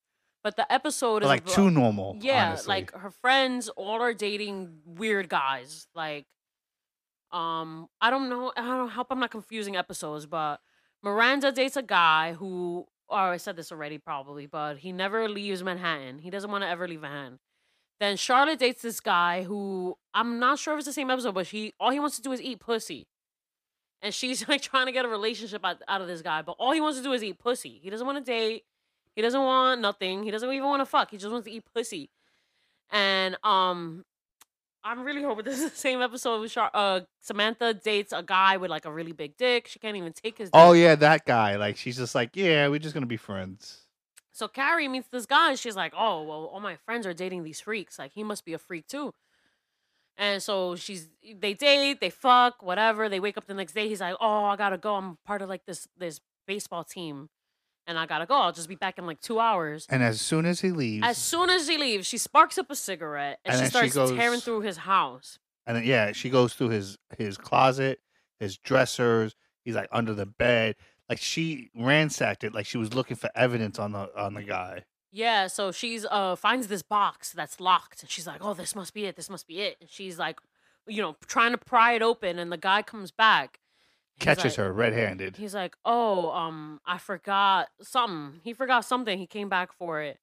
but 0.44 0.56
the 0.58 0.72
episode 0.72 1.24
is 1.24 1.28
like 1.28 1.46
too 1.46 1.70
normal. 1.72 2.18
Yeah, 2.20 2.50
honestly. 2.50 2.68
like 2.70 2.94
her 2.94 3.12
friends 3.12 3.70
all 3.70 4.02
are 4.02 4.14
dating 4.14 4.80
weird 4.86 5.30
guys. 5.30 5.88
Like, 5.96 6.26
um, 7.32 7.88
I 8.02 8.10
don't 8.10 8.30
know. 8.30 8.52
I 8.56 8.62
don't 8.62 8.90
hope 8.90 9.08
I'm 9.10 9.20
not 9.20 9.32
confusing 9.32 9.76
episodes, 9.76 10.26
but 10.26 10.60
Miranda 11.04 11.52
dates 11.52 11.78
a 11.78 11.84
guy 11.84 12.34
who. 12.34 12.86
Oh, 13.10 13.16
I 13.16 13.38
said 13.38 13.58
this 13.58 13.74
already, 13.74 13.98
probably, 13.98 14.46
but 14.46 14.78
he 14.78 14.94
never 14.94 15.28
leaves 15.28 15.62
Manhattan. 15.64 16.20
He 16.20 16.30
doesn't 16.30 16.50
want 16.50 16.64
to 16.64 16.68
ever 16.70 16.88
leave 16.88 17.02
Manhattan. 17.02 17.40
Then 18.00 18.18
Charlotte 18.18 18.58
dates 18.58 18.82
this 18.82 19.00
guy 19.00 19.44
who 19.44 19.96
I'm 20.14 20.40
not 20.40 20.60
sure 20.60 20.74
if 20.74 20.80
it's 20.80 20.88
the 20.88 20.94
same 20.94 21.10
episode, 21.10 21.36
but 21.36 21.48
he 21.48 21.74
all 21.80 21.92
he 21.92 22.00
wants 22.00 22.16
to 22.16 22.22
do 22.22 22.32
is 22.32 22.42
eat 22.42 22.60
pussy. 22.60 23.08
And 24.02 24.14
she's 24.14 24.48
like 24.48 24.62
trying 24.62 24.88
to 24.88 24.92
get 24.92 25.06
a 25.06 25.08
relationship 25.08 25.64
out, 25.64 25.82
out 25.88 26.02
of 26.02 26.08
this 26.08 26.22
guy, 26.22 26.42
but 26.42 26.56
all 26.58 26.72
he 26.72 26.82
wants 26.82 26.98
to 26.98 27.04
do 27.04 27.14
is 27.14 27.24
eat 27.24 27.38
pussy. 27.38 27.80
He 27.82 27.90
doesn't 27.90 28.06
want 28.08 28.18
to 28.18 28.32
date. 28.32 28.64
He 29.16 29.22
doesn't 29.22 29.42
want 29.42 29.82
nothing. 29.82 30.24
He 30.24 30.32
doesn't 30.32 30.52
even 30.52 30.68
want 30.68 30.82
to 30.82 30.86
fuck. 30.86 31.12
He 31.12 31.18
just 31.18 31.32
wants 31.32 31.46
to 31.46 31.54
eat 31.54 31.64
pussy. 31.74 32.10
And 32.90 33.38
um, 33.44 34.04
I'm 34.84 35.04
really 35.04 35.22
hoping 35.22 35.46
this 35.46 35.60
is 35.60 35.72
the 35.72 35.78
same 35.78 36.02
episode 36.02 36.42
with 36.42 36.52
Char- 36.52 36.72
uh 36.74 37.02
Samantha 37.20 37.74
dates 37.74 38.14
a 38.14 38.24
guy 38.24 38.58
with 38.58 38.72
like 38.72 38.86
a 38.86 38.92
really 38.92 39.12
big 39.12 39.38
dick. 39.38 39.68
She 39.68 39.80
can't 39.80 39.96
even 39.96 40.14
take 40.14 40.38
his. 40.38 40.50
Dick. 40.50 40.60
oh 40.62 40.74
yeah, 40.74 40.96
that 40.96 41.26
guy. 41.26 41.56
Like 41.58 41.78
she's 41.78 41.98
just 41.98 42.16
like, 42.16 42.36
yeah, 42.36 42.68
we're 42.68 42.80
just 42.80 42.94
gonna 42.94 43.06
be 43.06 43.18
friends. 43.18 43.86
So 44.32 44.48
Carrie 44.48 44.88
meets 44.88 45.08
this 45.10 45.26
guy, 45.26 45.50
and 45.52 45.60
she's 45.60 45.76
like, 45.76 45.94
"Oh, 45.96 46.24
well, 46.24 46.46
all 46.46 46.62
my 46.62 46.78
friends 46.78 47.06
are 47.06 47.14
dating 47.14 47.44
these 47.44 47.60
freaks. 47.60 48.00
Like, 48.00 48.14
he 48.14 48.24
must 48.24 48.46
be 48.46 48.54
a 48.54 48.58
freak 48.58 48.88
too." 48.88 49.14
And 50.18 50.42
so 50.42 50.76
she's 50.76 51.10
they 51.36 51.54
date, 51.54 52.00
they 52.00 52.10
fuck, 52.10 52.64
whatever. 52.64 53.10
They 53.10 53.20
wake 53.20 53.38
up 53.38 53.46
the 53.46 53.54
next 53.54 53.74
day. 53.74 53.88
He's 53.88 54.02
like, 54.02 54.16
"Oh, 54.22 54.46
I 54.46 54.56
gotta 54.56 54.78
go. 54.78 54.96
I'm 54.96 55.18
part 55.26 55.42
of 55.42 55.50
like 55.50 55.66
this 55.66 55.88
this 55.98 56.22
baseball 56.48 56.84
team, 56.84 57.30
and 57.88 57.98
I 57.98 58.06
gotta 58.06 58.26
go. 58.26 58.36
I'll 58.36 58.52
just 58.52 58.70
be 58.70 58.76
back 58.76 58.98
in 58.98 59.06
like 59.06 59.22
two 59.22 59.40
hours." 59.40 59.86
And 59.90 60.02
as 60.04 60.22
soon 60.22 60.46
as 60.46 60.62
he 60.62 60.72
leaves, 60.72 61.06
As 61.06 61.18
soon 61.18 61.50
as 61.50 61.68
he 61.68 61.78
leaves, 61.78 62.06
she 62.08 62.18
sparks 62.18 62.58
up 62.58 62.70
a 62.70 62.76
cigarette 62.76 63.40
and, 63.46 63.54
And 63.56 63.66
she 63.66 63.70
then 63.72 63.84
she 63.86 63.90
starts 63.92 64.12
tearing 64.12 64.40
through 64.40 64.62
his 64.62 64.78
house. 64.78 65.40
and 65.66 65.78
then, 65.78 65.84
yeah, 65.86 66.12
she 66.12 66.30
goes 66.30 66.54
through 66.54 66.70
his 66.70 66.98
his 67.18 67.38
closet, 67.38 68.00
his 68.40 68.58
dressers. 68.58 69.36
He's 69.64 69.76
like 69.76 69.90
under 69.92 70.14
the 70.14 70.26
bed. 70.26 70.76
Like 71.10 71.20
she 71.20 71.70
ransacked 71.76 72.44
it. 72.44 72.54
Like 72.54 72.66
she 72.66 72.78
was 72.78 72.94
looking 72.94 73.18
for 73.18 73.30
evidence 73.36 73.78
on 73.80 73.92
the 73.92 74.10
on 74.18 74.34
the 74.34 74.44
guy. 74.44 74.86
Yeah, 75.12 75.48
so 75.48 75.72
she's 75.72 76.06
uh 76.10 76.36
finds 76.36 76.68
this 76.68 76.82
box 76.84 77.32
that's 77.34 77.60
locked 77.60 78.02
and 78.02 78.10
she's 78.10 78.26
like, 78.26 78.44
"Oh, 78.44 78.54
this 78.54 78.76
must 78.76 78.94
be 78.94 79.06
it. 79.06 79.16
This 79.18 79.30
must 79.30 79.46
be 79.48 79.60
it." 79.62 79.78
And 79.82 79.90
she's 79.90 80.18
like, 80.18 80.40
you 80.88 81.02
know, 81.02 81.16
trying 81.28 81.52
to 81.52 81.58
pry 81.58 81.94
it 81.94 82.02
open 82.02 82.40
and 82.40 82.52
the 82.52 82.58
guy 82.58 82.82
comes 82.82 83.12
back. 83.12 83.60
He's 84.22 84.26
Catches 84.26 84.58
like- 84.58 84.66
her 84.66 84.72
red-handed. 84.74 85.38
He's 85.38 85.54
like, 85.56 85.76
"Oh, 85.84 86.30
um 86.32 86.80
I 86.86 86.98
forgot 86.98 87.70
something. 87.82 88.40
He 88.44 88.54
forgot 88.54 88.86
something. 88.86 89.18
He 89.18 89.28
came 89.28 89.50
back 89.50 89.74
for 89.74 90.02
it." 90.02 90.20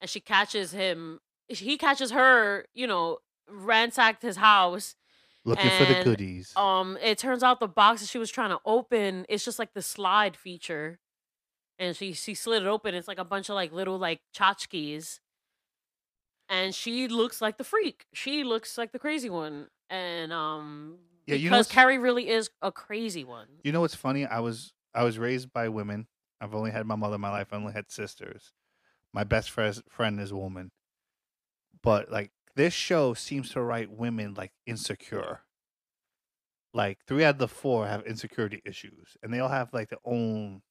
And 0.00 0.08
she 0.10 0.20
catches 0.20 0.72
him. 0.72 1.20
He 1.48 1.76
catches 1.78 2.10
her, 2.10 2.66
you 2.74 2.86
know, 2.86 3.18
ransacked 3.48 4.22
his 4.22 4.36
house. 4.36 4.94
looking 5.44 5.70
for 5.70 5.84
the 5.84 6.02
goodies. 6.04 6.54
Um 6.56 6.98
it 7.02 7.18
turns 7.18 7.42
out 7.42 7.60
the 7.60 7.68
box 7.68 8.00
that 8.00 8.08
she 8.08 8.18
was 8.18 8.30
trying 8.30 8.50
to 8.50 8.60
open 8.64 9.24
is 9.28 9.44
just 9.44 9.58
like 9.58 9.72
the 9.74 9.82
slide 9.82 10.36
feature. 10.36 10.98
And 11.78 11.96
she 11.96 12.12
she 12.12 12.34
slid 12.34 12.62
it 12.62 12.68
open. 12.68 12.94
It's 12.94 13.08
like 13.08 13.18
a 13.18 13.24
bunch 13.24 13.48
of 13.48 13.54
like 13.54 13.72
little 13.72 13.98
like 13.98 14.20
tchotchkes. 14.36 15.20
and 16.48 16.74
she 16.74 17.08
looks 17.08 17.40
like 17.40 17.56
the 17.58 17.64
freak. 17.64 18.06
She 18.12 18.44
looks 18.44 18.76
like 18.76 18.92
the 18.92 18.98
crazy 18.98 19.30
one, 19.30 19.68
and 19.88 20.32
um, 20.32 20.98
Yeah, 21.30 21.36
because 21.36 21.42
you 21.42 21.50
know 21.50 21.82
Carrie 21.82 21.98
really 21.98 22.28
is 22.28 22.50
a 22.60 22.72
crazy 22.72 23.24
one. 23.24 23.46
You 23.62 23.72
know 23.72 23.80
what's 23.80 23.94
funny? 23.94 24.26
I 24.26 24.40
was 24.40 24.72
I 24.94 25.04
was 25.04 25.18
raised 25.18 25.52
by 25.52 25.68
women. 25.68 26.06
I've 26.40 26.54
only 26.54 26.70
had 26.70 26.86
my 26.86 26.96
mother 26.96 27.16
in 27.16 27.20
my 27.20 27.30
life. 27.30 27.48
I 27.52 27.56
only 27.56 27.72
had 27.72 27.90
sisters. 27.90 28.52
My 29.12 29.24
best 29.24 29.50
friend 29.50 29.80
friend 29.88 30.20
is 30.20 30.30
a 30.30 30.36
woman. 30.36 30.70
But 31.82 32.10
like 32.10 32.32
this 32.56 32.74
show 32.74 33.14
seems 33.14 33.50
to 33.50 33.62
write 33.62 33.90
women 33.90 34.34
like 34.34 34.52
insecure. 34.66 35.40
Like 36.72 36.98
three 37.06 37.24
out 37.24 37.34
of 37.34 37.38
the 37.38 37.48
four 37.48 37.86
have 37.86 38.06
insecurity 38.06 38.62
issues, 38.64 39.16
and 39.22 39.32
they 39.32 39.40
all 39.40 39.48
have 39.48 39.72
like 39.72 39.90
their 39.90 39.98
own 40.04 40.62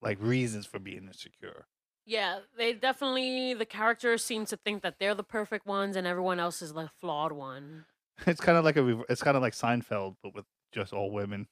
like 0.00 0.18
reasons 0.20 0.66
for 0.66 0.78
being 0.78 1.06
insecure. 1.06 1.66
Yeah, 2.06 2.40
they 2.56 2.72
definitely 2.72 3.52
the 3.52 3.66
characters 3.66 4.24
seem 4.24 4.46
to 4.46 4.56
think 4.56 4.82
that 4.82 4.98
they're 4.98 5.14
the 5.14 5.22
perfect 5.22 5.66
ones, 5.66 5.96
and 5.96 6.06
everyone 6.06 6.40
else 6.40 6.62
is 6.62 6.72
the 6.72 6.88
flawed 7.00 7.32
one. 7.32 7.84
It's 8.26 8.40
kind 8.40 8.58
of 8.58 8.64
like 8.64 8.76
a 8.76 9.02
it's 9.08 9.22
kind 9.22 9.36
of 9.36 9.42
like 9.42 9.52
Seinfeld, 9.54 10.16
but 10.22 10.34
with 10.34 10.44
just 10.72 10.92
all 10.92 11.10
women. 11.10 11.46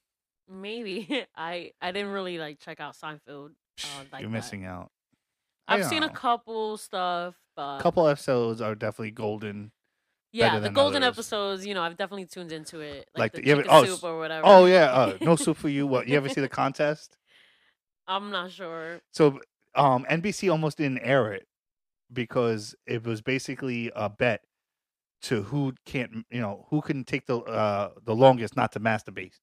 Maybe 0.49 1.25
I 1.37 1.73
I 1.81 1.93
didn't 1.93 2.13
really 2.13 2.39
like 2.39 2.59
check 2.61 2.81
out 2.81 2.95
Seinfeld. 2.97 3.51
Psh, 3.79 4.13
like 4.13 4.21
You're 4.23 4.31
that. 4.31 4.37
missing 4.37 4.65
out. 4.65 4.91
I 5.69 5.77
I've 5.79 5.87
seen 5.87 6.03
a 6.05 6.11
couple 6.11 6.77
stuff, 6.77 7.35
but 7.57 7.79
A 7.79 7.83
couple 7.83 8.07
episodes 8.09 8.61
are 8.61 8.75
definitely 8.77 9.11
golden. 9.11 9.73
yeah, 10.33 10.59
the 10.61 10.71
golden 10.71 11.03
others. 11.03 11.19
episodes. 11.19 11.67
You 11.67 11.75
know, 11.75 11.83
I've 11.83 11.97
definitely 11.97 12.27
tuned 12.27 12.53
into 12.53 12.81
it, 12.81 13.09
like, 13.17 13.19
Like 13.19 13.33
the 13.33 13.43
the- 13.43 13.57
chicken 13.63 13.71
oh, 13.71 13.85
soup 13.85 14.05
or 14.05 14.19
whatever. 14.19 14.47
Oh 14.47 14.67
yeah, 14.67 14.93
uh, 14.93 15.19
no 15.21 15.35
soup 15.37 15.57
for 15.63 15.69
you. 15.69 15.87
What 15.87 16.07
you 16.09 16.17
ever 16.17 16.29
see 16.29 16.41
the 16.41 16.49
contest? 16.49 17.17
I'm 18.07 18.31
not 18.31 18.51
sure. 18.53 19.01
So 19.13 19.41
um 19.75 20.07
NBC 20.09 20.51
almost 20.51 20.79
didn't 20.79 21.01
air 21.01 21.33
it 21.33 21.47
because 22.13 22.75
it 22.87 23.05
was 23.05 23.21
basically 23.21 23.91
a 23.97 24.09
bet 24.09 24.43
to 25.23 25.43
who 25.43 25.73
can't 25.85 26.25
you 26.31 26.41
know 26.41 26.67
who 26.71 26.81
can 26.81 27.05
take 27.05 27.27
the 27.27 27.39
uh 27.39 27.91
the 28.05 28.15
longest 28.15 28.57
not 28.57 28.73
to 28.73 28.81
masturbate. 28.81 29.35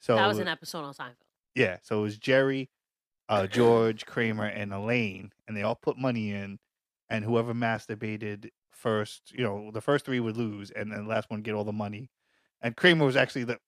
So 0.00 0.16
that 0.16 0.26
was 0.26 0.38
an 0.38 0.48
episode 0.48 0.84
on 0.84 0.94
Seinfeld. 0.94 1.14
yeah, 1.54 1.78
so 1.82 2.00
it 2.00 2.02
was 2.02 2.18
Jerry, 2.18 2.70
uh 3.28 3.46
George, 3.46 4.06
Kramer, 4.06 4.46
and 4.46 4.72
Elaine, 4.72 5.32
and 5.46 5.56
they 5.56 5.62
all 5.62 5.76
put 5.76 5.96
money 5.98 6.32
in, 6.32 6.58
and 7.08 7.24
whoever 7.24 7.54
masturbated 7.54 8.48
first, 8.70 9.32
you 9.32 9.44
know, 9.44 9.70
the 9.72 9.80
first 9.80 10.04
three 10.04 10.20
would 10.20 10.36
lose, 10.36 10.70
and 10.70 10.90
then 10.90 11.04
the 11.04 11.08
last 11.10 11.30
one 11.30 11.42
get 11.42 11.54
all 11.54 11.64
the 11.64 11.72
money. 11.72 12.10
And 12.60 12.76
Kramer 12.76 13.04
was 13.04 13.16
actually 13.16 13.44
the 13.44 13.58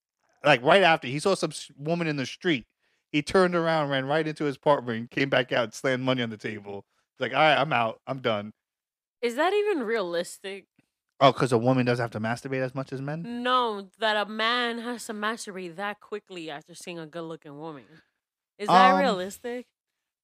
like 0.45 0.63
right 0.63 0.83
after 0.83 1.07
he 1.09 1.19
saw 1.19 1.35
some 1.35 1.53
woman 1.77 2.07
in 2.07 2.17
the 2.17 2.27
street, 2.27 2.67
he 3.11 3.23
turned 3.23 3.55
around, 3.55 3.91
ran 3.91 4.07
right 4.07 4.27
into 4.27 4.45
his 4.45 4.57
apartment, 4.57 5.11
came 5.11 5.31
back 5.31 5.53
out, 5.53 5.65
and 5.65 5.75
slammed 5.75 6.03
money 6.03 6.23
on 6.23 6.31
the 6.31 6.37
table. 6.37 6.85
He's 7.17 7.21
like, 7.21 7.33
all 7.33 7.39
right, 7.39 7.57
I'm 7.61 7.73
out, 7.73 8.01
I'm 8.07 8.19
done. 8.21 8.53
Is 9.23 9.37
that 9.37 9.53
even 9.53 9.85
realistic? 9.85 10.67
Oh, 11.25 11.33
because 11.33 11.53
a 11.53 11.59
woman 11.59 11.87
doesn't 11.87 12.03
have 12.03 12.11
to 12.13 12.21
masturbate 12.21 12.63
as 12.63 12.75
much 12.75 12.93
as 12.93 13.01
men. 13.01 13.43
No, 13.43 13.89
that 13.99 14.27
a 14.27 14.29
man 14.31 14.79
has 14.79 15.07
to 15.07 15.13
masturbate 15.15 15.77
that 15.77 16.01
quickly 16.01 16.51
after 16.51 16.75
seeing 16.75 16.99
a 16.99 17.07
good-looking 17.07 17.59
woman. 17.59 17.85
Is 18.59 18.69
that 18.69 18.93
Um, 18.93 19.01
realistic? 19.01 19.67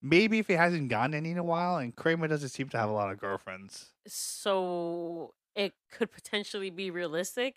Maybe 0.03 0.39
if 0.39 0.47
he 0.47 0.55
hasn't 0.55 0.89
gotten 0.89 1.15
any 1.15 1.31
in 1.31 1.39
a 1.39 1.43
while, 1.45 1.77
and 1.77 1.95
Kramer 1.95 2.27
doesn't 2.29 2.49
seem 2.51 2.69
to 2.71 2.79
have 2.79 2.89
a 2.89 2.93
lot 2.93 3.11
of 3.13 3.19
girlfriends. 3.19 3.93
So 4.07 5.35
it 5.55 5.75
could 5.91 6.11
potentially 6.11 6.71
be 6.71 6.91
realistic. 6.91 7.57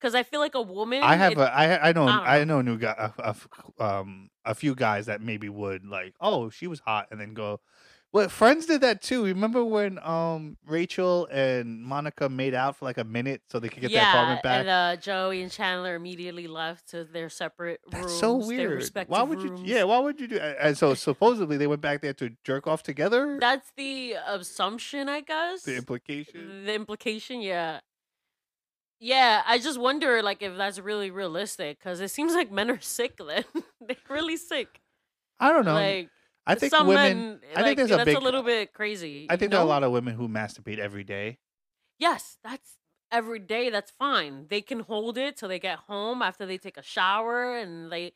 Because 0.00 0.14
I 0.14 0.22
feel 0.22 0.40
like 0.40 0.54
a 0.54 0.62
woman. 0.62 1.02
I 1.02 1.16
have 1.16 1.32
it- 1.32 1.38
a 1.38 1.52
I 1.54 1.90
I 1.90 1.92
know 1.92 2.06
I 2.06 2.16
don't 2.16 2.26
I 2.26 2.44
know 2.44 2.62
new 2.62 2.78
guy 2.78 2.94
a, 2.96 3.22
a 3.22 3.28
f- 3.30 3.48
um 3.78 4.30
a 4.46 4.54
few 4.54 4.74
guys 4.74 5.06
that 5.06 5.20
maybe 5.20 5.48
would 5.50 5.84
like 5.84 6.14
oh 6.20 6.48
she 6.48 6.66
was 6.66 6.80
hot 6.80 7.08
and 7.10 7.20
then 7.20 7.34
go 7.34 7.60
well 8.12 8.28
friends 8.28 8.66
did 8.66 8.80
that 8.80 9.00
too 9.02 9.24
remember 9.24 9.64
when 9.64 9.98
um 10.00 10.56
Rachel 10.66 11.26
and 11.30 11.82
Monica 11.82 12.28
made 12.28 12.54
out 12.54 12.76
for 12.76 12.84
like 12.84 12.98
a 12.98 13.04
minute 13.04 13.42
so 13.48 13.60
they 13.60 13.68
could 13.68 13.80
get 13.82 13.92
their 13.92 14.02
apartment 14.02 14.42
back 14.42 14.60
and 14.60 14.68
uh, 14.68 14.96
Joey 14.96 15.42
and 15.42 15.50
Chandler 15.52 15.94
immediately 15.94 16.46
left 16.48 16.88
to 16.90 17.04
their 17.04 17.28
separate 17.28 17.80
that's 17.90 18.06
rooms. 18.06 18.18
so 18.18 18.38
their 18.38 18.46
weird 18.48 18.70
respective 18.72 19.10
why 19.12 19.22
would 19.22 19.40
you 19.42 19.50
rooms. 19.50 19.62
yeah 19.62 19.84
why 19.84 19.98
would 19.98 20.18
you 20.20 20.26
do 20.28 20.38
and 20.38 20.76
so 20.76 20.94
supposedly 20.94 21.56
they 21.56 21.66
went 21.66 21.80
back 21.82 22.00
there 22.02 22.14
to 22.14 22.30
jerk 22.44 22.66
off 22.66 22.82
together 22.82 23.38
That's 23.40 23.70
the 23.76 24.14
assumption, 24.26 25.08
I 25.08 25.20
guess. 25.20 25.62
the 25.62 25.76
implication 25.76 26.64
The 26.66 26.74
implication, 26.74 27.40
yeah. 27.42 27.80
Yeah, 29.02 29.42
I 29.46 29.58
just 29.58 29.80
wonder, 29.80 30.22
like, 30.22 30.42
if 30.42 30.56
that's 30.58 30.78
really 30.78 31.10
realistic, 31.10 31.78
because 31.78 32.00
it 32.00 32.10
seems 32.10 32.34
like 32.34 32.50
men 32.52 32.70
are 32.70 32.80
sick. 32.80 33.16
Then 33.16 33.44
they're 33.80 33.96
really 34.10 34.36
sick. 34.36 34.80
I 35.38 35.52
don't 35.52 35.64
know 35.64 35.72
Like, 35.74 36.10
I 36.46 36.54
think 36.54 36.70
some 36.70 36.86
women 36.86 37.16
men, 37.16 37.40
I 37.54 37.62
think 37.62 37.76
there's 37.76 37.90
a 37.90 37.96
that's 37.96 38.06
big 38.06 38.16
a 38.16 38.20
little 38.20 38.42
bit 38.42 38.72
crazy. 38.72 39.26
I 39.28 39.36
think 39.36 39.50
there 39.50 39.60
are 39.60 39.64
a 39.64 39.68
lot 39.68 39.82
of 39.82 39.92
women 39.92 40.14
who 40.14 40.28
masturbate 40.28 40.78
every 40.78 41.04
day 41.04 41.38
Yes, 42.00 42.38
that's 42.42 42.78
every 43.12 43.38
day. 43.38 43.68
That's 43.70 43.90
fine. 43.92 44.46
They 44.48 44.62
can 44.62 44.80
hold 44.80 45.18
it 45.18 45.36
till 45.36 45.48
they 45.50 45.58
get 45.58 45.80
home 45.80 46.22
after 46.22 46.46
they 46.46 46.56
take 46.56 46.78
a 46.78 46.82
shower 46.82 47.56
and 47.56 47.92
they, 47.92 48.14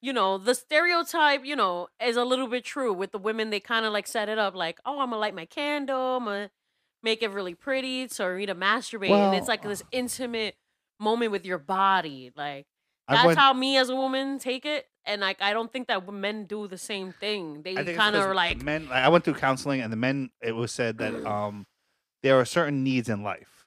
you 0.00 0.12
know, 0.12 0.38
the 0.38 0.54
stereotype, 0.54 1.44
you 1.44 1.56
know, 1.56 1.88
is 2.00 2.16
a 2.16 2.24
little 2.24 2.46
bit 2.46 2.64
true 2.64 2.92
with 2.92 3.10
the 3.10 3.18
women. 3.18 3.50
They 3.50 3.58
kind 3.60 3.84
of 3.84 3.92
like 3.92 4.06
set 4.06 4.28
it 4.28 4.38
up 4.38 4.54
like, 4.54 4.78
oh, 4.86 5.00
I'm 5.00 5.10
gonna 5.10 5.18
light 5.18 5.34
my 5.34 5.44
candle, 5.44 6.16
I'm 6.18 6.24
gonna 6.24 6.50
make 7.02 7.22
it 7.22 7.30
really 7.30 7.54
pretty 7.54 8.08
so 8.08 8.34
me 8.36 8.46
to 8.46 8.54
masturbate, 8.54 9.10
and 9.10 9.34
it's 9.34 9.48
like 9.48 9.62
this 9.62 9.82
intimate 9.90 10.54
moment 11.00 11.32
with 11.32 11.44
your 11.44 11.58
body. 11.58 12.30
Like 12.36 12.66
that's 13.08 13.26
went 13.26 13.38
how 13.38 13.52
me 13.54 13.76
as 13.76 13.88
a 13.88 13.96
woman 13.96 14.38
take 14.38 14.64
it, 14.64 14.86
and 15.06 15.20
like 15.20 15.40
I 15.40 15.52
don't 15.52 15.72
think 15.72 15.88
that 15.88 16.12
men 16.12 16.44
do 16.44 16.66
the 16.66 16.78
same 16.78 17.12
thing. 17.12 17.62
They 17.62 17.72
I 17.72 17.76
think 17.76 17.88
it's 17.90 17.98
kind 17.98 18.16
of 18.16 18.34
like, 18.34 18.62
men. 18.62 18.88
Like, 18.88 19.04
I 19.04 19.08
went 19.08 19.24
through 19.24 19.34
counseling, 19.34 19.80
and 19.80 19.92
the 19.92 19.96
men. 19.96 20.30
It 20.42 20.52
was 20.52 20.72
said 20.72 20.98
that 20.98 21.24
um, 21.24 21.66
there 22.22 22.38
are 22.38 22.44
certain 22.44 22.82
needs 22.82 23.08
in 23.08 23.22
life: 23.22 23.66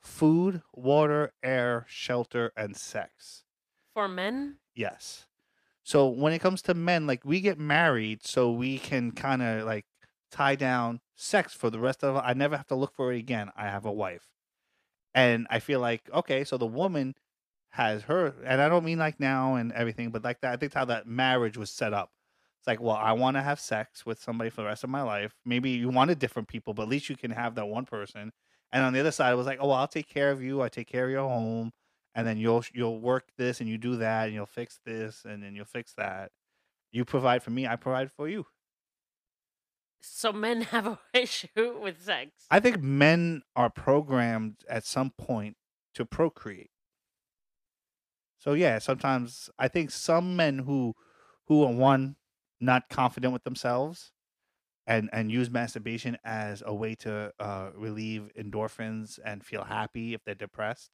food, 0.00 0.62
water, 0.74 1.32
air, 1.42 1.86
shelter, 1.88 2.52
and 2.56 2.76
sex. 2.76 3.44
for 3.92 4.08
men, 4.08 4.58
Yes. 4.74 5.26
So 5.82 6.08
when 6.08 6.32
it 6.32 6.38
comes 6.38 6.62
to 6.62 6.74
men, 6.74 7.06
like 7.06 7.24
we 7.24 7.40
get 7.40 7.58
married, 7.58 8.26
so 8.26 8.50
we 8.50 8.78
can 8.78 9.12
kind 9.12 9.42
of 9.42 9.66
like 9.66 9.84
tie 10.30 10.56
down 10.56 11.00
sex 11.14 11.52
for 11.52 11.70
the 11.70 11.78
rest 11.78 12.02
of. 12.02 12.16
I 12.16 12.32
never 12.32 12.56
have 12.56 12.66
to 12.68 12.74
look 12.74 12.94
for 12.94 13.12
it 13.12 13.18
again. 13.18 13.50
I 13.56 13.64
have 13.64 13.84
a 13.84 13.92
wife, 13.92 14.28
and 15.14 15.46
I 15.50 15.60
feel 15.60 15.80
like 15.80 16.08
okay, 16.12 16.44
so 16.44 16.56
the 16.56 16.66
woman 16.66 17.14
has 17.74 18.02
her, 18.04 18.34
and 18.44 18.60
I 18.60 18.68
don't 18.68 18.84
mean 18.84 18.98
like 18.98 19.20
now 19.20 19.56
and 19.56 19.72
everything, 19.72 20.10
but 20.10 20.24
like 20.24 20.40
that. 20.40 20.52
I 20.52 20.56
think 20.56 20.74
how 20.74 20.84
that 20.86 21.06
marriage 21.06 21.56
was 21.56 21.70
set 21.70 21.92
up. 21.92 22.10
It's 22.60 22.66
like, 22.66 22.80
well, 22.80 22.96
I 22.96 23.12
want 23.12 23.36
to 23.36 23.42
have 23.42 23.60
sex 23.60 24.06
with 24.06 24.20
somebody 24.20 24.48
for 24.48 24.62
the 24.62 24.68
rest 24.68 24.84
of 24.84 24.90
my 24.90 25.02
life. 25.02 25.34
Maybe 25.44 25.70
you 25.70 25.90
wanted 25.90 26.18
different 26.18 26.48
people, 26.48 26.72
but 26.72 26.84
at 26.84 26.88
least 26.88 27.10
you 27.10 27.16
can 27.16 27.30
have 27.32 27.56
that 27.56 27.66
one 27.66 27.84
person. 27.84 28.32
And 28.72 28.84
on 28.84 28.92
the 28.92 29.00
other 29.00 29.10
side, 29.10 29.32
it 29.32 29.36
was 29.36 29.46
like, 29.46 29.58
oh, 29.60 29.68
well, 29.68 29.76
I'll 29.76 29.88
take 29.88 30.08
care 30.08 30.30
of 30.30 30.42
you. 30.42 30.62
I 30.62 30.68
take 30.68 30.88
care 30.88 31.04
of 31.04 31.10
your 31.10 31.28
home 31.28 31.72
and 32.14 32.26
then 32.26 32.38
you'll 32.38 32.64
you'll 32.72 33.00
work 33.00 33.28
this 33.36 33.60
and 33.60 33.68
you 33.68 33.76
do 33.78 33.96
that 33.96 34.26
and 34.26 34.34
you'll 34.34 34.46
fix 34.46 34.78
this 34.84 35.24
and 35.24 35.42
then 35.42 35.54
you'll 35.54 35.64
fix 35.64 35.92
that. 35.94 36.30
You 36.92 37.04
provide 37.04 37.42
for 37.42 37.50
me, 37.50 37.66
I 37.66 37.76
provide 37.76 38.12
for 38.12 38.28
you. 38.28 38.46
so 40.00 40.32
men 40.32 40.62
have 40.74 40.86
a 40.86 40.98
issue 41.12 41.78
with 41.80 42.02
sex. 42.04 42.30
I 42.50 42.60
think 42.60 42.82
men 42.82 43.42
are 43.56 43.70
programmed 43.70 44.56
at 44.68 44.84
some 44.84 45.10
point 45.10 45.56
to 45.94 46.04
procreate. 46.04 46.70
So 48.44 48.52
yeah, 48.52 48.78
sometimes 48.78 49.48
I 49.58 49.68
think 49.68 49.90
some 49.90 50.36
men 50.36 50.58
who 50.60 50.94
who 51.46 51.64
are 51.64 51.72
one 51.72 52.16
not 52.60 52.88
confident 52.90 53.32
with 53.32 53.44
themselves 53.44 54.12
and 54.86 55.10
and 55.12 55.32
use 55.32 55.50
masturbation 55.50 56.18
as 56.24 56.62
a 56.66 56.74
way 56.74 56.94
to 56.96 57.32
uh, 57.40 57.72
relieve 57.74 58.30
endorphins 58.38 59.18
and 59.24 59.44
feel 59.46 59.64
happy 59.64 60.14
if 60.14 60.24
they're 60.24 60.34
depressed. 60.36 60.90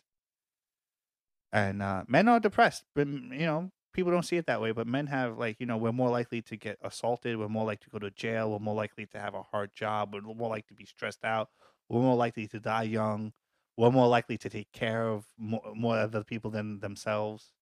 And 1.53 1.83
uh, 1.83 2.05
men 2.07 2.29
are 2.29 2.39
depressed, 2.41 2.85
but 2.95 3.09
mm, 3.09 3.33
you 3.33 3.47
know 3.47 3.71
people 3.93 4.13
don't 4.13 4.23
see 4.23 4.37
it 4.37 4.47
that 4.47 4.61
way. 4.61 4.71
But 4.73 4.87
men 4.87 5.07
have 5.09 5.37
like 5.39 5.57
you 5.59 5.67
know 5.67 5.77
we're 5.77 5.93
more 5.93 6.11
likely 6.11 6.43
to 6.43 6.57
get 6.57 6.79
assaulted, 6.81 7.37
we're 7.39 7.49
more 7.49 7.65
likely 7.67 7.85
to 7.85 7.91
go 7.91 7.99
to 7.99 8.11
jail, 8.11 8.51
we're 8.53 8.61
more 8.61 8.75
likely 8.75 9.07
to 9.07 9.19
have 9.19 9.35
a 9.35 9.43
hard 9.43 9.75
job, 9.75 10.15
we're 10.15 10.21
more 10.23 10.49
likely 10.51 10.69
to 10.69 10.75
be 10.75 10.87
stressed 10.87 11.25
out, 11.25 11.49
we're 11.89 12.01
more 12.03 12.17
likely 12.17 12.47
to 12.49 12.61
die 12.61 12.85
young, 12.85 13.33
we're 13.81 13.91
more 13.91 14.09
likely 14.09 14.37
to 14.37 14.51
take 14.51 14.71
care 14.73 15.09
of 15.09 15.27
more, 15.39 15.63
more 15.75 15.97
other 15.97 16.23
people 16.23 16.51
than 16.51 16.81
themselves. 16.81 17.55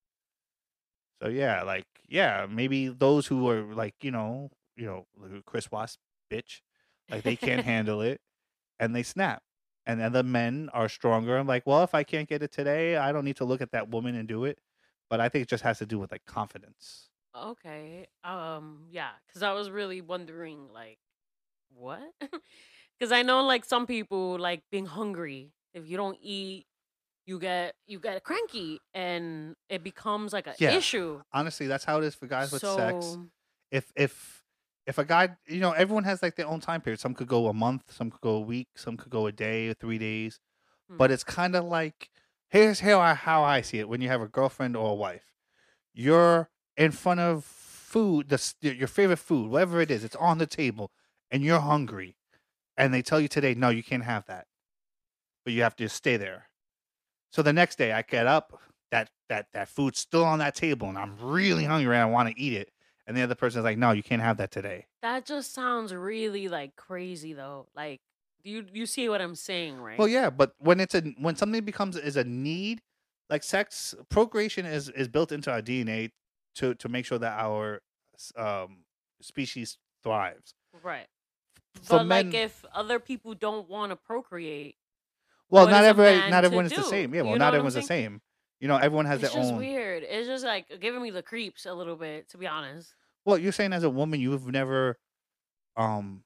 So 1.22 1.28
yeah, 1.28 1.62
like 1.62 1.86
yeah, 2.08 2.46
maybe 2.48 2.88
those 2.88 3.26
who 3.26 3.48
are 3.48 3.62
like 3.74 3.94
you 4.02 4.10
know 4.10 4.50
you 4.76 4.86
know 4.86 5.06
Chris 5.46 5.70
Wasp 5.70 6.00
bitch, 6.30 6.60
like 7.10 7.22
they 7.22 7.36
can't 7.36 7.64
handle 7.72 8.00
it, 8.00 8.20
and 8.80 8.94
they 8.94 9.02
snap. 9.04 9.42
And 9.86 10.00
then 10.00 10.12
the 10.12 10.22
men 10.22 10.70
are 10.74 10.88
stronger. 10.88 11.38
I'm 11.38 11.46
like, 11.46 11.66
well, 11.66 11.82
if 11.82 11.94
I 11.94 12.04
can't 12.04 12.28
get 12.28 12.42
it 12.42 12.52
today, 12.52 12.96
I 12.96 13.12
don't 13.12 13.24
need 13.24 13.36
to 13.36 13.44
look 13.46 13.62
at 13.62 13.72
that 13.72 13.88
woman 13.88 14.14
and 14.16 14.28
do 14.28 14.44
it. 14.44 14.58
But 15.10 15.20
I 15.20 15.28
think 15.30 15.44
it 15.44 15.48
just 15.48 15.64
has 15.64 15.78
to 15.78 15.86
do 15.86 15.98
with 15.98 16.12
like 16.12 16.26
confidence. 16.26 17.10
Okay. 17.36 18.06
Um. 18.24 18.86
Yeah. 18.90 19.10
Because 19.26 19.42
I 19.42 19.52
was 19.52 19.70
really 19.70 20.00
wondering, 20.00 20.68
like, 20.72 20.98
what? 21.70 22.02
Because 22.98 23.12
I 23.12 23.22
know, 23.22 23.44
like, 23.44 23.64
some 23.64 23.86
people 23.86 24.40
like 24.40 24.64
being 24.72 24.86
hungry. 24.86 25.52
If 25.74 25.86
you 25.86 25.96
don't 25.96 26.18
eat, 26.20 26.66
you 27.26 27.38
get 27.38 27.74
you 27.86 28.00
get 28.00 28.22
cranky, 28.24 28.80
and 28.94 29.54
it 29.68 29.82
becomes 29.84 30.32
like 30.32 30.46
an 30.46 30.54
Yeah. 30.58 30.76
issue. 30.76 31.22
Honestly, 31.32 31.66
that's 31.66 31.84
how 31.84 31.98
it 31.98 32.04
is 32.04 32.14
for 32.14 32.26
guys 32.26 32.50
with 32.52 32.62
sex. 32.62 33.18
If 33.70 33.92
if 33.96 34.44
if 34.86 34.96
a 34.96 35.04
guy, 35.04 35.36
you 35.46 35.60
know, 35.60 35.72
everyone 35.72 36.04
has 36.04 36.22
like 36.22 36.36
their 36.36 36.46
own 36.46 36.60
time 36.60 36.80
period. 36.80 37.00
Some 37.00 37.14
could 37.14 37.28
go 37.28 37.48
a 37.48 37.52
month, 37.52 37.92
some 37.92 38.10
could 38.10 38.22
go 38.22 38.36
a 38.36 38.40
week, 38.40 38.68
some 38.76 38.96
could 38.96 39.10
go 39.10 39.26
a 39.26 39.32
day 39.32 39.68
or 39.68 39.74
three 39.74 39.98
days. 39.98 40.40
Hmm. 40.88 40.96
But 40.96 41.10
it's 41.10 41.24
kind 41.24 41.54
of 41.54 41.64
like 41.64 42.08
here's 42.48 42.80
how 42.80 42.98
I, 42.98 43.12
how 43.12 43.42
I 43.44 43.60
see 43.60 43.78
it. 43.78 43.88
When 43.90 44.00
you 44.00 44.08
have 44.08 44.22
a 44.22 44.28
girlfriend 44.28 44.74
or 44.74 44.90
a 44.92 44.94
wife, 44.94 45.34
you're 45.92 46.48
in 46.78 46.92
front 46.92 47.20
of 47.20 47.44
food, 47.44 48.28
the 48.30 48.40
your 48.62 48.88
favorite 48.88 49.18
food, 49.18 49.50
whatever 49.50 49.80
it 49.82 49.90
is, 49.90 50.02
it's 50.04 50.16
on 50.16 50.38
the 50.38 50.46
table, 50.46 50.90
and 51.30 51.42
you're 51.42 51.60
hungry, 51.60 52.16
and 52.76 52.92
they 52.94 53.02
tell 53.02 53.20
you 53.20 53.28
today, 53.28 53.54
no, 53.54 53.68
you 53.68 53.82
can't 53.82 54.04
have 54.04 54.26
that, 54.26 54.46
but 55.48 55.54
you 55.54 55.62
have 55.62 55.76
to 55.76 55.88
stay 55.88 56.18
there. 56.18 56.46
So 57.32 57.40
the 57.40 57.54
next 57.54 57.78
day, 57.78 57.92
I 57.92 58.02
get 58.02 58.26
up, 58.26 58.60
that 58.90 59.08
that 59.30 59.46
that 59.54 59.70
food's 59.70 59.98
still 59.98 60.26
on 60.26 60.40
that 60.40 60.54
table, 60.54 60.90
and 60.90 60.98
I'm 60.98 61.16
really 61.18 61.64
hungry 61.64 61.94
and 61.96 62.02
I 62.02 62.04
want 62.04 62.28
to 62.28 62.38
eat 62.38 62.52
it, 62.52 62.70
and 63.06 63.16
the 63.16 63.22
other 63.22 63.34
person's 63.34 63.64
like, 63.64 63.78
no, 63.78 63.92
you 63.92 64.02
can't 64.02 64.20
have 64.20 64.36
that 64.36 64.50
today. 64.50 64.84
That 65.00 65.24
just 65.24 65.54
sounds 65.54 65.94
really 65.94 66.48
like 66.48 66.76
crazy 66.76 67.32
though. 67.32 67.66
Like 67.74 68.02
you 68.42 68.66
you 68.74 68.84
see 68.84 69.08
what 69.08 69.22
I'm 69.22 69.34
saying, 69.34 69.80
right? 69.80 69.98
Well, 69.98 70.06
yeah, 70.06 70.28
but 70.28 70.52
when 70.58 70.80
it's 70.80 70.94
a 70.94 71.00
when 71.18 71.34
something 71.34 71.64
becomes 71.64 71.96
is 71.96 72.18
a 72.18 72.24
need, 72.24 72.82
like 73.30 73.42
sex, 73.42 73.94
procreation 74.10 74.66
is 74.66 74.90
is 74.90 75.08
built 75.08 75.32
into 75.32 75.50
our 75.50 75.62
DNA 75.62 76.10
to 76.56 76.74
to 76.74 76.90
make 76.90 77.06
sure 77.06 77.18
that 77.18 77.40
our 77.40 77.80
um 78.36 78.80
species 79.22 79.78
thrives. 80.02 80.52
Right. 80.82 81.06
For 81.82 81.98
but 81.98 82.04
men, 82.04 82.26
like 82.26 82.34
if 82.34 82.64
other 82.74 82.98
people 82.98 83.34
don't 83.34 83.68
want 83.68 83.92
to 83.92 83.96
procreate, 83.96 84.76
well, 85.50 85.64
what 85.64 85.70
not 85.70 85.84
every 85.84 86.16
not 86.30 86.40
to 86.42 86.46
everyone 86.46 86.66
is 86.66 86.72
the 86.72 86.82
same. 86.82 87.14
Yeah, 87.14 87.20
You 87.20 87.24
well, 87.24 87.32
know 87.34 87.38
not 87.38 87.54
everyone's 87.54 87.74
the 87.74 87.82
same. 87.82 88.20
You 88.60 88.68
know, 88.68 88.76
everyone 88.76 89.06
has 89.06 89.20
their 89.20 89.30
own. 89.30 89.36
it's 89.36 89.36
their 89.36 89.42
just 89.42 89.52
own. 89.52 89.58
weird. 89.58 90.02
It's 90.02 90.26
just 90.26 90.44
like 90.44 90.66
giving 90.80 91.00
me 91.00 91.10
the 91.10 91.22
creeps 91.22 91.64
a 91.64 91.72
little 91.74 91.96
bit, 91.96 92.28
to 92.30 92.38
be 92.38 92.46
honest. 92.46 92.92
Well, 93.24 93.38
you're 93.38 93.52
saying 93.52 93.72
as 93.72 93.84
a 93.84 93.90
woman, 93.90 94.20
you've 94.20 94.46
never, 94.46 94.98
um, 95.76 96.24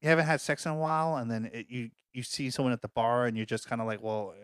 you 0.00 0.08
haven't 0.08 0.26
had 0.26 0.40
sex 0.40 0.64
in 0.66 0.72
a 0.72 0.76
while, 0.76 1.16
and 1.16 1.30
then 1.30 1.50
it, 1.52 1.66
you 1.68 1.90
you 2.12 2.22
see 2.22 2.50
someone 2.50 2.72
at 2.72 2.82
the 2.82 2.88
bar, 2.88 3.26
and 3.26 3.36
you're 3.36 3.46
just 3.46 3.68
kind 3.68 3.80
of 3.80 3.86
like, 3.86 4.02
well, 4.02 4.34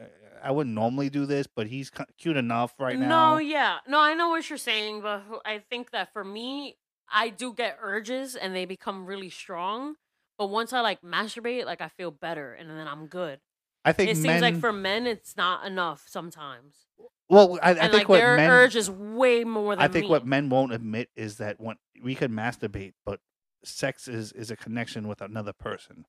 I 0.43 0.51
wouldn't 0.51 0.75
normally 0.75 1.09
do 1.11 1.27
this, 1.27 1.47
but 1.47 1.67
he's 1.67 1.91
cute 2.19 2.37
enough 2.37 2.75
right 2.79 2.99
now. 2.99 3.33
No, 3.33 3.39
yeah. 3.39 3.79
No, 3.89 3.99
I 3.99 4.15
know 4.15 4.29
what 4.29 4.49
you're 4.49 4.59
saying, 4.59 5.01
but 5.01 5.23
I 5.45 5.63
think 5.71 5.91
that 5.93 6.13
for 6.13 6.23
me, 6.23 6.77
I 7.11 7.31
do 7.31 7.53
get 7.55 7.79
urges 7.81 8.37
and 8.37 8.55
they 8.55 8.67
become 8.67 9.07
really 9.07 9.31
strong. 9.31 9.97
But 10.37 10.49
once 10.49 10.73
I 10.73 10.81
like 10.81 11.01
masturbate, 11.01 11.65
like 11.65 11.81
I 11.81 11.89
feel 11.89 12.11
better 12.11 12.53
and 12.53 12.69
then 12.69 12.87
I'm 12.87 13.07
good. 13.07 13.41
I 13.85 13.93
think 13.93 14.11
It 14.11 14.17
men. 14.17 14.23
seems 14.23 14.41
like 14.43 14.57
for 14.61 14.73
men, 14.73 15.07
it's 15.07 15.37
not 15.37 15.67
enough 15.67 16.05
sometimes. 16.07 16.87
well, 17.29 17.59
I, 17.63 17.71
I 17.71 17.75
think 17.75 17.93
like 17.93 18.09
what 18.09 18.19
their 18.19 18.37
men. 18.37 18.51
urge 18.51 18.77
is 18.77 18.91
way 18.91 19.45
more 19.45 19.75
than 19.77 19.83
I 19.85 19.89
think 19.89 20.05
me. 20.07 20.11
what 20.11 20.27
men 20.27 20.49
won't 20.49 20.73
admit 20.73 21.11
is 21.17 21.37
that 21.39 21.61
when 21.61 21.77
we 22.03 22.15
could 22.15 22.31
masturbate, 22.31 22.93
but 23.05 23.21
sex 23.65 24.09
is 24.09 24.33
is 24.33 24.51
a 24.51 24.57
connection 24.57 25.09
with 25.09 25.21
another 25.23 25.53
person. 25.53 26.05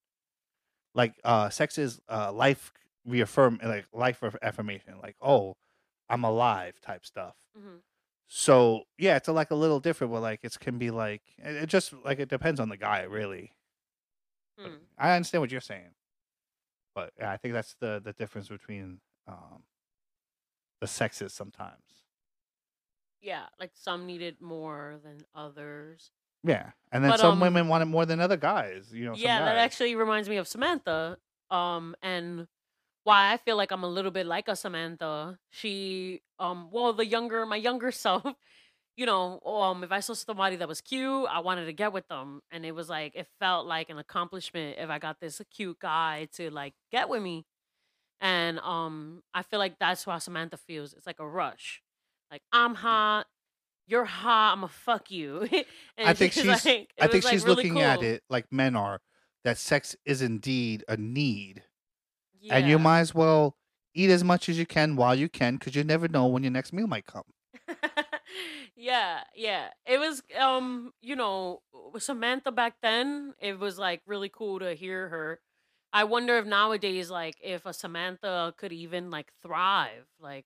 Like 0.94 1.14
uh 1.24 1.50
sex 1.50 1.78
is 1.78 2.00
uh 2.10 2.32
life 2.32 2.72
reaffirm 3.06 3.60
like 3.64 3.86
life 3.94 4.24
affirmation, 4.42 4.96
like 5.02 5.16
oh, 5.22 5.56
I'm 6.10 6.24
alive 6.24 6.80
type 6.82 7.06
stuff. 7.06 7.36
Mhm. 7.58 7.80
So 8.28 8.84
yeah, 8.98 9.16
it's 9.18 9.28
a, 9.28 9.34
like 9.34 9.52
a 9.52 9.56
little 9.56 9.80
different, 9.80 10.12
but 10.14 10.22
like 10.22 10.40
it 10.44 10.58
can 10.60 10.78
be 10.78 10.92
like 10.92 11.22
it, 11.38 11.56
it 11.64 11.66
just 11.68 11.94
like 12.04 12.20
it 12.20 12.30
depends 12.30 12.60
on 12.60 12.70
the 12.70 12.78
guy 12.78 13.02
really. 13.04 13.52
Hmm. 14.60 14.76
I 14.98 15.16
understand 15.16 15.42
what 15.42 15.52
you're 15.52 15.60
saying, 15.62 15.92
but 16.96 17.12
yeah, 17.20 17.32
I 17.32 17.38
think 17.38 17.54
that's 17.54 17.76
the 17.80 18.02
the 18.04 18.14
difference 18.14 18.48
between 18.50 19.00
um 19.28 19.64
the 20.82 20.88
sexes 20.88 21.34
sometimes. 21.34 22.04
Yeah, 23.22 23.46
like 23.60 23.72
some 23.74 24.06
need 24.06 24.22
it 24.22 24.42
more 24.42 25.00
than 25.04 25.18
others. 25.36 26.12
Yeah, 26.44 26.72
and 26.92 27.04
then 27.04 27.12
But, 27.12 27.20
some 27.20 27.34
um, 27.34 27.40
women 27.40 27.68
want 27.68 27.82
it 27.82 27.88
more 27.88 28.06
than 28.06 28.20
other 28.20 28.38
guys. 28.38 28.94
You 28.94 29.06
know, 29.06 29.14
some 29.14 29.22
yeah, 29.24 29.40
that 29.40 29.56
guys. 29.56 29.66
actually 29.66 29.96
reminds 29.96 30.30
me 30.30 30.38
of 30.38 30.48
Samantha. 30.48 31.18
Um, 31.50 31.96
and 32.04 32.48
why 33.04 33.34
I 33.34 33.38
feel 33.38 33.56
like 33.58 33.72
I'm 33.72 33.84
a 33.84 33.88
little 33.88 34.12
bit 34.12 34.28
like 34.28 34.48
a 34.48 34.56
Samantha. 34.56 35.40
She, 35.50 36.22
um, 36.40 36.70
well, 36.72 36.94
the 36.94 37.06
younger, 37.06 37.46
my 37.46 37.56
younger 37.56 37.92
self, 38.06 38.24
you 38.98 39.06
know, 39.06 39.40
um, 39.42 39.84
if 39.84 39.92
I 39.92 40.00
saw 40.00 40.14
somebody 40.14 40.56
that 40.58 40.68
was 40.68 40.80
cute, 40.82 41.28
I 41.30 41.40
wanted 41.40 41.66
to 41.66 41.74
get 41.74 41.92
with 41.94 42.08
them, 42.08 42.42
and 42.52 42.66
it 42.66 42.74
was 42.74 42.90
like 42.90 43.16
it 43.16 43.28
felt 43.40 43.66
like 43.68 43.90
an 43.90 43.98
accomplishment 43.98 44.78
if 44.80 44.90
I 44.90 45.00
got 45.00 45.20
this 45.20 45.42
cute 45.54 45.80
guy 45.80 46.28
to 46.36 46.50
like 46.50 46.74
get 46.92 47.10
with 47.10 47.22
me, 47.22 47.46
and 48.22 48.60
um, 48.60 49.22
I 49.34 49.44
feel 49.44 49.60
like 49.60 49.80
that's 49.80 50.06
how 50.06 50.18
Samantha 50.20 50.58
feels. 50.58 50.94
It's 50.94 51.06
like 51.06 51.20
a 51.20 51.28
rush, 51.28 51.82
like 52.32 52.42
I'm 52.54 52.76
hot. 52.76 53.26
You're 53.88 54.06
hot. 54.06 54.54
I'm 54.54 54.62
gonna 54.62 54.70
fuck 54.70 55.12
you. 55.12 55.42
and 55.52 56.08
I 56.08 56.14
think 56.14 56.34
she's. 56.34 56.46
like- 56.66 56.90
I 57.00 57.08
think 57.12 57.24
she's 57.34 57.44
looking 57.58 57.76
at 57.82 58.00
it 58.04 58.24
like 58.30 58.46
men 58.52 58.76
are. 58.76 59.02
That 59.44 59.58
sex 59.60 59.96
is 60.06 60.22
indeed 60.24 60.84
a 60.88 60.98
need, 60.98 61.62
and 62.56 62.68
you 62.68 62.80
might 62.80 63.00
as 63.02 63.14
well 63.14 63.58
eat 63.94 64.10
as 64.10 64.24
much 64.24 64.50
as 64.50 64.58
you 64.58 64.66
can 64.66 64.96
while 64.96 65.14
you 65.14 65.30
can, 65.30 65.58
because 65.58 65.76
you 65.76 65.84
never 65.84 66.08
know 66.08 66.26
when 66.28 66.42
your 66.44 66.52
next 66.52 66.74
meal 66.74 66.88
might 66.88 67.06
come. 67.06 67.24
yeah, 68.86 69.24
yeah. 69.36 69.70
It 69.86 70.00
was 70.00 70.22
um, 70.40 70.92
you 71.02 71.16
know, 71.16 71.62
Samantha 71.98 72.52
back 72.52 72.76
then, 72.82 73.34
it 73.40 73.60
was 73.60 73.80
like 73.80 74.02
really 74.06 74.30
cool 74.30 74.60
to 74.60 74.74
hear 74.74 75.10
her. 75.10 75.40
I 75.92 76.04
wonder 76.04 76.38
if 76.38 76.46
nowadays 76.46 77.10
like 77.10 77.36
if 77.42 77.66
a 77.66 77.74
Samantha 77.74 78.54
could 78.58 78.74
even 78.74 79.10
like 79.10 79.32
thrive. 79.42 80.06
Like 80.20 80.46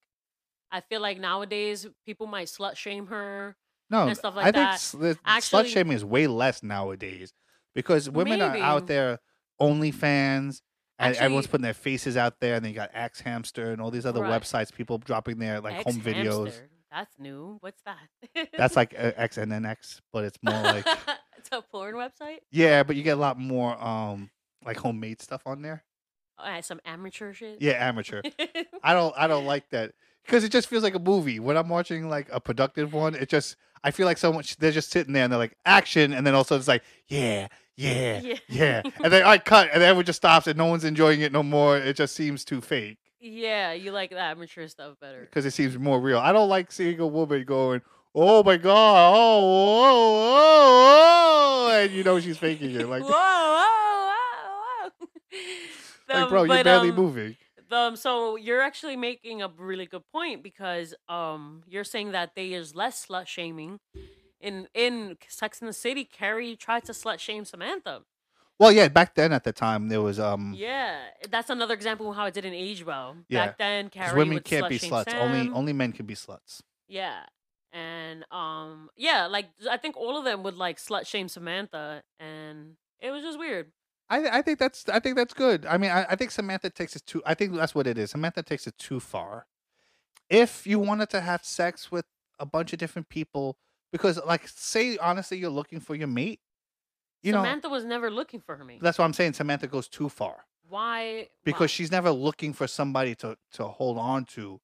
I 0.71 0.81
feel 0.81 1.01
like 1.01 1.19
nowadays 1.19 1.87
people 2.05 2.27
might 2.27 2.47
slut 2.47 2.75
shame 2.77 3.07
her. 3.07 3.55
No, 3.89 4.07
and 4.07 4.15
stuff 4.15 4.35
like 4.35 4.45
I 4.45 4.51
think 4.51 4.55
that. 4.55 4.99
the 4.99 5.15
slut 5.15 5.19
Actually- 5.25 5.69
shaming 5.69 5.93
is 5.93 6.05
way 6.05 6.27
less 6.27 6.61
nowadays 6.63 7.33
because 7.73 8.09
women 8.09 8.41
are 8.41 8.55
out 8.57 8.83
Maybe. 8.83 8.87
there 8.93 9.19
OnlyFans. 9.61 10.61
And 11.01 11.15
everyone's 11.15 11.47
putting 11.47 11.63
their 11.63 11.73
faces 11.73 12.17
out 12.17 12.41
there, 12.41 12.55
and 12.55 12.65
then 12.65 12.71
you 12.73 12.75
got 12.75 12.89
X 12.93 13.21
Hamster 13.21 13.71
and 13.71 13.81
all 13.81 13.89
these 13.89 14.05
other 14.05 14.21
Right. 14.21 14.41
websites. 14.41 14.73
People 14.73 14.97
dropping 14.97 15.39
their 15.39 15.61
like 15.61 15.77
home 15.85 16.01
videos. 16.01 16.47
Ex-hamster. 16.47 16.69
That's 16.91 17.13
new. 17.19 17.57
What's 17.61 17.81
that? 17.83 18.49
That's 18.57 18.75
like 18.75 18.93
uh, 18.97 19.11
X 19.15 19.37
and 19.37 19.51
then 19.51 19.65
X, 19.65 20.01
but 20.11 20.23
it's 20.25 20.37
more 20.41 20.53
like 20.61 20.85
it's 21.37 21.49
a 21.51 21.61
porn 21.61 21.95
website. 21.95 22.39
yeah, 22.51 22.83
but 22.83 22.95
you 22.95 23.03
get 23.03 23.17
a 23.17 23.21
lot 23.21 23.39
more 23.39 23.81
um 23.83 24.29
like 24.65 24.77
homemade 24.77 25.21
stuff 25.21 25.41
on 25.45 25.61
there. 25.61 25.83
Uh, 26.37 26.61
some 26.61 26.79
amateur 26.85 27.33
shit. 27.33 27.61
Yeah, 27.61 27.73
amateur. 27.73 28.21
I 28.83 28.93
don't 28.93 29.13
I 29.17 29.27
don't 29.27 29.45
like 29.45 29.69
that 29.71 29.91
because 30.25 30.43
it 30.43 30.51
just 30.51 30.67
feels 30.67 30.83
like 30.83 30.95
a 30.95 30.99
movie. 30.99 31.39
When 31.39 31.57
I'm 31.57 31.69
watching 31.69 32.09
like 32.09 32.27
a 32.31 32.39
productive 32.39 32.93
one, 32.93 33.13
it 33.15 33.29
just 33.29 33.55
I 33.83 33.91
feel 33.91 34.05
like 34.05 34.17
someone 34.17 34.43
they're 34.57 34.71
just 34.71 34.89
sitting 34.91 35.13
there 35.13 35.23
and 35.23 35.31
they're 35.31 35.37
like 35.39 35.55
action, 35.65 36.13
and 36.13 36.25
then 36.25 36.33
also 36.35 36.55
it's 36.55 36.67
like 36.67 36.83
yeah, 37.07 37.47
yeah, 37.77 38.19
Yeah. 38.21 38.37
yeah, 38.47 38.81
and 39.03 39.11
then 39.13 39.23
I 39.23 39.37
cut, 39.37 39.69
and 39.71 39.81
then 39.81 39.89
everyone 39.89 40.05
just 40.05 40.17
stops, 40.17 40.47
and 40.47 40.57
no 40.57 40.65
one's 40.65 40.85
enjoying 40.85 41.21
it 41.21 41.31
no 41.31 41.43
more. 41.43 41.77
It 41.77 41.95
just 41.95 42.15
seems 42.15 42.43
too 42.45 42.61
fake 42.61 42.97
yeah, 43.19 43.73
you 43.73 43.91
like 43.91 44.11
the 44.11 44.19
amateur 44.19 44.67
stuff 44.67 44.95
better. 44.99 45.21
because 45.21 45.45
it 45.45 45.51
seems 45.51 45.77
more 45.77 45.99
real. 45.99 46.19
I 46.19 46.31
don't 46.31 46.49
like 46.49 46.71
seeing 46.71 46.99
a 46.99 47.07
woman 47.07 47.43
going. 47.43 47.81
Oh 48.15 48.43
my 48.43 48.57
god! 48.57 49.13
Oh, 49.13 49.39
oh, 49.41 50.35
oh, 50.35 51.69
oh, 51.69 51.79
and 51.79 51.91
you 51.93 52.03
know 52.03 52.19
she's 52.19 52.37
faking 52.37 52.71
it. 52.71 52.87
Like, 52.87 53.03
whoa, 53.03 53.09
whoa, 53.11 54.11
whoa, 54.11 54.89
whoa. 54.89 55.07
like 56.09 56.23
Um, 56.23 56.29
bro, 56.29 56.43
you're 56.43 56.63
barely 56.63 56.89
um, 56.89 56.95
moving. 56.95 57.35
Um, 57.71 57.95
so 57.95 58.35
you're 58.35 58.61
actually 58.61 58.95
making 58.95 59.41
a 59.41 59.51
really 59.57 59.85
good 59.85 60.01
point 60.11 60.41
because 60.41 60.95
um, 61.07 61.61
you're 61.67 61.83
saying 61.83 62.13
that 62.13 62.31
there 62.35 62.45
is 62.45 62.75
less 62.75 63.05
slut 63.05 63.27
shaming. 63.27 63.79
In 64.41 64.67
in 64.73 65.17
Sex 65.27 65.61
in 65.61 65.67
the 65.67 65.73
City, 65.73 66.05
Carrie 66.05 66.55
tried 66.55 66.85
to 66.85 66.93
slut 66.93 67.19
shame 67.19 67.45
Samantha. 67.45 68.01
Well, 68.59 68.73
yeah, 68.73 68.89
back 68.89 69.15
then 69.15 69.31
at 69.31 69.45
the 69.45 69.53
time 69.53 69.87
there 69.87 70.01
was 70.01 70.19
um 70.19 70.53
Yeah, 70.55 70.99
that's 71.29 71.49
another 71.49 71.73
example 71.73 72.09
of 72.09 72.15
how 72.15 72.25
it 72.25 72.33
didn't 72.33 72.53
age 72.53 72.85
well. 72.85 73.15
Yeah, 73.29 73.47
Back 73.47 73.57
then, 73.57 73.89
Carrie 73.89 74.17
women 74.17 74.35
would 74.35 74.43
can't 74.43 74.65
slut 74.65 74.69
be 74.69 74.77
shame 74.77 74.91
sluts. 74.91 75.15
Only 75.15 75.49
only 75.49 75.73
men 75.73 75.93
can 75.93 76.05
be 76.05 76.15
sluts. 76.15 76.61
Yeah. 76.87 77.21
And 77.71 78.25
um 78.31 78.89
yeah, 78.97 79.27
like 79.27 79.47
I 79.69 79.77
think 79.77 79.95
all 79.95 80.17
of 80.17 80.25
them 80.25 80.43
would 80.43 80.55
like 80.55 80.77
slut 80.77 81.07
shame 81.07 81.29
Samantha 81.29 82.03
and 82.19 82.75
it 82.99 83.11
was 83.11 83.23
just 83.23 83.39
weird. 83.39 83.71
I 84.09 84.39
I 84.39 84.41
think 84.41 84.59
that's 84.59 84.87
I 84.89 84.99
think 84.99 85.15
that's 85.15 85.33
good. 85.33 85.65
I 85.65 85.77
mean, 85.77 85.91
I, 85.91 86.05
I 86.09 86.15
think 86.15 86.31
Samantha 86.31 86.69
takes 86.69 86.95
it 86.95 87.05
too. 87.05 87.21
I 87.25 87.35
think 87.35 87.55
that's 87.55 87.73
what 87.73 87.87
it 87.87 87.97
is. 87.97 88.11
Samantha 88.11 88.43
takes 88.43 88.67
it 88.67 88.77
too 88.77 88.99
far. 88.99 89.45
If 90.29 90.67
you 90.67 90.79
wanted 90.79 91.09
to 91.11 91.21
have 91.21 91.45
sex 91.45 91.91
with 91.91 92.05
a 92.39 92.45
bunch 92.45 92.73
of 92.73 92.79
different 92.79 93.09
people, 93.09 93.57
because 93.91 94.19
like, 94.25 94.47
say 94.47 94.97
honestly, 94.97 95.37
you're 95.37 95.49
looking 95.49 95.79
for 95.79 95.95
your 95.95 96.07
mate. 96.07 96.39
You 97.21 97.31
know, 97.33 97.39
Samantha 97.39 97.69
was 97.69 97.83
never 97.85 98.09
looking 98.09 98.39
for 98.39 98.55
her 98.55 98.63
mate. 98.63 98.79
that's 98.81 98.97
what 98.97 99.05
I'm 99.05 99.13
saying. 99.13 99.33
Samantha 99.33 99.67
goes 99.67 99.87
too 99.87 100.07
far 100.09 100.45
Why? 100.67 101.27
because 101.43 101.61
why? 101.61 101.67
she's 101.67 101.91
never 101.91 102.11
looking 102.11 102.53
for 102.53 102.67
somebody 102.67 103.15
to 103.15 103.37
to 103.53 103.65
hold 103.65 103.97
on 103.97 104.25
to. 104.25 104.59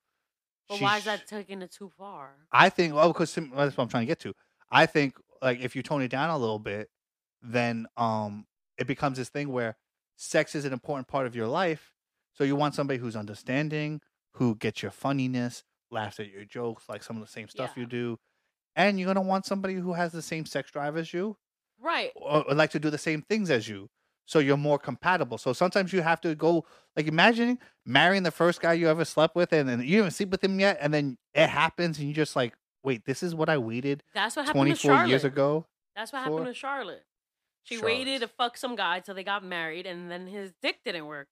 But 0.70 0.78
She 0.78 0.84
why 0.84 0.98
is 0.98 1.04
that 1.04 1.28
taking 1.28 1.62
it 1.62 1.72
too 1.72 1.92
far? 1.98 2.32
I 2.52 2.70
think 2.70 2.94
well 2.94 3.12
because 3.12 3.34
that's 3.36 3.78
what 3.78 3.80
I'm 3.84 3.90
trying 3.90 4.04
to 4.04 4.08
get 4.08 4.20
to. 4.22 4.34
I 4.72 4.86
think 4.86 5.16
like 5.42 5.60
if 5.60 5.76
you 5.76 5.84
tone 5.84 6.02
it 6.02 6.08
down 6.10 6.30
a 6.30 6.38
little 6.38 6.60
bit, 6.60 6.90
then 7.42 7.88
um 7.98 8.46
it 8.78 8.88
becomes 8.88 9.18
this 9.18 9.30
thing 9.30 9.50
where 9.50 9.78
sex 10.16 10.56
is 10.56 10.66
an 10.66 10.74
important 10.74 11.08
part 11.08 11.28
of 11.28 11.36
your 11.36 11.48
life. 11.48 11.94
So 12.34 12.44
you 12.44 12.56
want 12.56 12.74
somebody 12.76 13.00
who's 13.00 13.16
understanding, 13.16 14.02
who 14.34 14.56
gets 14.56 14.82
your 14.82 14.92
funniness, 14.92 15.64
laughs 15.92 16.20
at 16.20 16.30
your 16.30 16.46
jokes, 16.46 16.88
like 16.90 17.04
some 17.04 17.16
of 17.18 17.22
the 17.22 17.32
same 17.32 17.48
stuff 17.48 17.74
Yeah. 17.76 17.82
you 17.82 17.88
do, 17.88 18.20
and 18.76 19.00
you're 19.00 19.08
gonna 19.08 19.22
want 19.28 19.46
somebody 19.46 19.76
who 19.76 19.94
has 19.94 20.12
the 20.14 20.22
same 20.22 20.46
sex 20.46 20.72
drive 20.72 20.98
as 20.98 21.14
you. 21.14 21.38
Right. 21.86 22.12
or, 22.16 22.44
or 22.50 22.56
like 22.56 22.72
to 22.72 22.80
do 22.80 22.90
the 22.90 22.98
same 22.98 23.22
things 23.22 23.50
as 23.52 23.70
you. 23.70 23.90
So 24.26 24.40
you're 24.40 24.58
more 24.58 24.80
compatible. 24.80 25.38
So 25.38 25.54
sometimes 25.54 25.94
you 25.94 26.02
have 26.02 26.20
to 26.22 26.34
go 26.34 26.66
like 26.96 27.08
imagine 27.08 27.60
marrying 27.86 28.24
the 28.24 28.32
first 28.32 28.60
guy 28.60 28.74
you 28.74 28.90
ever 28.90 29.06
slept 29.06 29.36
with 29.36 29.54
and, 29.54 29.70
and 29.70 29.84
you 29.86 30.02
didn't 30.02 30.14
sleep 30.14 30.30
with 30.32 30.44
him 30.44 30.60
yet, 30.60 30.78
and 30.82 30.92
then 30.92 31.18
it 31.36 31.48
happens 31.48 32.00
and 32.00 32.08
you 32.08 32.14
just 32.14 32.36
like, 32.36 32.54
wait, 32.84 33.06
this 33.06 33.22
is 33.22 33.36
what 33.36 33.50
I 33.50 33.58
waited 33.60 34.02
That's 34.16 34.36
what 34.36 34.46
happened 34.48 34.58
twenty 34.58 34.72
to 34.74 34.78
four 34.80 34.92
Charlotte. 34.96 35.10
years 35.10 35.24
ago. 35.26 35.68
That's 35.96 36.12
what 36.12 36.24
for- 36.26 36.32
happened 36.32 36.48
to 36.48 36.54
Charlotte. 36.56 37.04
She 37.64 37.78
waited 37.80 38.22
to 38.22 38.28
fuck 38.28 38.58
some 38.58 38.76
guy 38.76 39.00
till 39.00 39.16
they 39.16 39.24
got 39.24 39.44
married, 39.44 39.86
and 39.88 40.10
then 40.12 40.28
his 40.28 40.54
dick 40.62 40.80
didn't 40.86 41.06
work. 41.08 41.28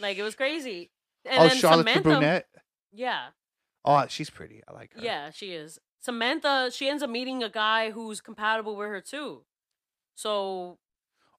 Like 0.00 0.16
it 0.18 0.22
was 0.22 0.34
crazy. 0.34 0.90
And 1.24 1.38
oh, 1.38 1.48
then 1.48 1.56
Charlotte 1.58 1.86
Samantha, 1.86 2.02
the 2.08 2.14
brunette. 2.14 2.46
Yeah, 2.92 3.28
Oh, 3.84 4.06
she's 4.08 4.30
pretty. 4.30 4.62
I 4.68 4.72
like 4.72 4.94
her. 4.94 5.00
yeah, 5.02 5.30
she 5.30 5.52
is. 5.52 5.78
Samantha, 6.02 6.70
she 6.72 6.88
ends 6.88 7.02
up 7.02 7.08
meeting 7.10 7.42
a 7.42 7.48
guy 7.48 7.90
who's 7.92 8.20
compatible 8.20 8.76
with 8.76 8.88
her 8.88 9.00
too. 9.00 9.44
So 10.14 10.78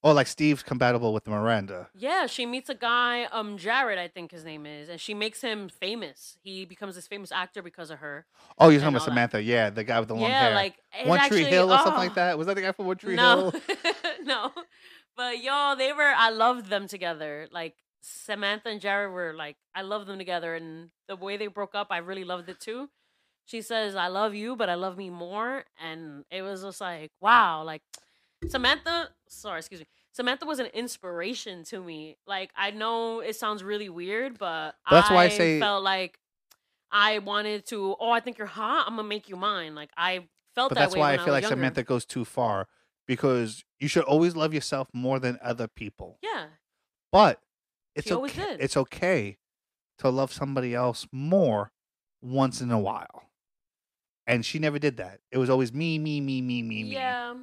Oh, 0.06 0.12
like 0.12 0.28
Steve's 0.28 0.64
compatible 0.64 1.14
with 1.14 1.28
Miranda. 1.28 1.90
yeah, 1.94 2.26
she 2.28 2.46
meets 2.46 2.70
a 2.70 2.76
guy, 2.76 3.24
um, 3.26 3.58
Jared, 3.58 3.98
I 3.98 4.10
think 4.10 4.32
his 4.32 4.44
name 4.44 4.66
is, 4.66 4.90
and 4.90 5.00
she 5.00 5.14
makes 5.14 5.40
him 5.40 5.70
famous. 5.70 6.38
He 6.44 6.66
becomes 6.66 6.96
this 6.96 7.08
famous 7.08 7.32
actor 7.32 7.62
because 7.62 7.90
of 7.90 8.00
her. 8.00 8.26
Oh, 8.58 8.68
you're 8.68 8.82
talking 8.82 8.96
about 8.96 9.02
all 9.02 9.06
that. 9.06 9.12
Samantha. 9.12 9.42
Yeah, 9.42 9.70
the 9.70 9.86
guy 9.86 10.00
with 10.00 10.10
the 10.10 10.16
long 10.16 10.30
yeah, 10.30 10.48
hair. 10.48 10.56
like 10.56 10.76
it 10.98 11.08
One 11.08 11.20
Tree 11.20 11.26
actually- 11.26 11.44
Hill 11.46 11.72
or 11.72 11.78
something 11.78 11.94
oh. 11.94 11.98
like 11.98 12.16
that. 12.16 12.38
Was 12.38 12.48
that 12.48 12.56
the 12.56 12.62
guy 12.62 12.74
from 12.74 12.88
One 12.88 12.98
Tree 12.98 13.16
no, 13.16 13.52
Hill? 13.52 13.62
no. 14.24 14.52
But 15.16 15.42
y'all, 15.42 15.76
they 15.78 15.94
were. 15.94 16.14
I 16.18 16.32
loved 16.32 16.70
them 16.70 16.88
together. 16.88 17.48
Like 17.52 17.76
Samantha 18.02 18.70
and 18.70 18.82
Jared 18.82 19.14
were 19.14 19.34
like, 19.34 19.56
I 19.74 19.84
love 19.84 20.06
them 20.06 20.18
together, 20.18 20.54
and 20.56 20.90
the 21.08 21.16
way 21.16 21.38
they 21.38 21.48
broke 21.48 21.76
up, 21.76 21.88
I 21.92 21.98
really 22.00 22.26
loved 22.26 22.50
it 22.50 22.60
too. 22.60 22.90
She 23.46 23.62
says, 23.62 23.96
"I 23.96 24.08
love 24.08 24.34
you, 24.36 24.56
but 24.56 24.70
I 24.70 24.76
love 24.76 24.98
me 24.98 25.10
more," 25.10 25.66
and 25.82 26.26
it 26.32 26.42
was 26.42 26.64
just 26.64 26.80
like, 26.82 27.12
wow, 27.22 27.64
like 27.64 27.82
Samantha. 28.48 29.10
Sorry, 29.28 29.60
excuse 29.60 29.82
me. 29.82 29.88
Samantha 30.12 30.46
was 30.46 30.60
an 30.60 30.68
inspiration 30.68 31.64
to 31.66 31.82
me. 31.82 32.18
Like 32.28 32.52
I 32.56 32.72
know 32.72 33.20
it 33.20 33.36
sounds 33.36 33.64
really 33.64 33.90
weird, 33.90 34.38
but 34.38 34.76
that's 34.90 35.10
why 35.10 35.26
I 35.26 35.30
say- 35.30 35.60
felt 35.60 35.84
like 35.84 36.20
I 36.92 37.20
wanted 37.20 37.66
to. 37.68 37.96
Oh, 38.00 38.12
I 38.12 38.20
think 38.20 38.38
you're 38.38 38.48
hot. 38.48 38.86
I'm 38.88 38.96
gonna 38.96 39.08
make 39.08 39.28
you 39.30 39.36
mine. 39.36 39.76
Like 39.76 39.90
I 39.98 40.28
felt 40.56 40.70
But 40.70 40.76
that 40.76 40.82
that's 40.82 40.96
why 40.96 41.14
I 41.14 41.18
feel 41.18 41.26
was 41.26 41.32
like 41.34 41.42
younger. 41.44 41.56
Samantha 41.56 41.84
goes 41.84 42.06
too 42.06 42.26
far 42.26 42.68
because 43.08 43.64
you 43.80 43.88
should 43.88 44.04
always 44.04 44.36
love 44.36 44.54
yourself 44.54 44.88
more 44.94 45.20
than 45.20 45.40
other 45.42 45.68
people. 45.68 46.20
Yeah, 46.22 46.46
But 47.12 47.42
it's 47.96 48.08
She 48.08 48.14
okay. 48.14 48.58
It's 48.60 48.78
okay 48.78 49.38
to 49.98 50.10
love 50.10 50.32
somebody 50.32 50.74
else 50.76 51.08
more 51.12 51.72
once 52.22 52.62
in 52.62 52.72
a 52.72 52.80
while. 52.80 53.24
And 54.26 54.46
she 54.46 54.60
never 54.60 54.80
did 54.80 54.98
that. 54.98 55.20
It 55.32 55.38
was 55.38 55.50
always 55.50 55.74
me, 55.74 56.00
me, 56.00 56.22
me, 56.22 56.42
me, 56.42 56.62
me, 56.64 56.84
me. 56.84 56.94
yeah. 56.94 57.34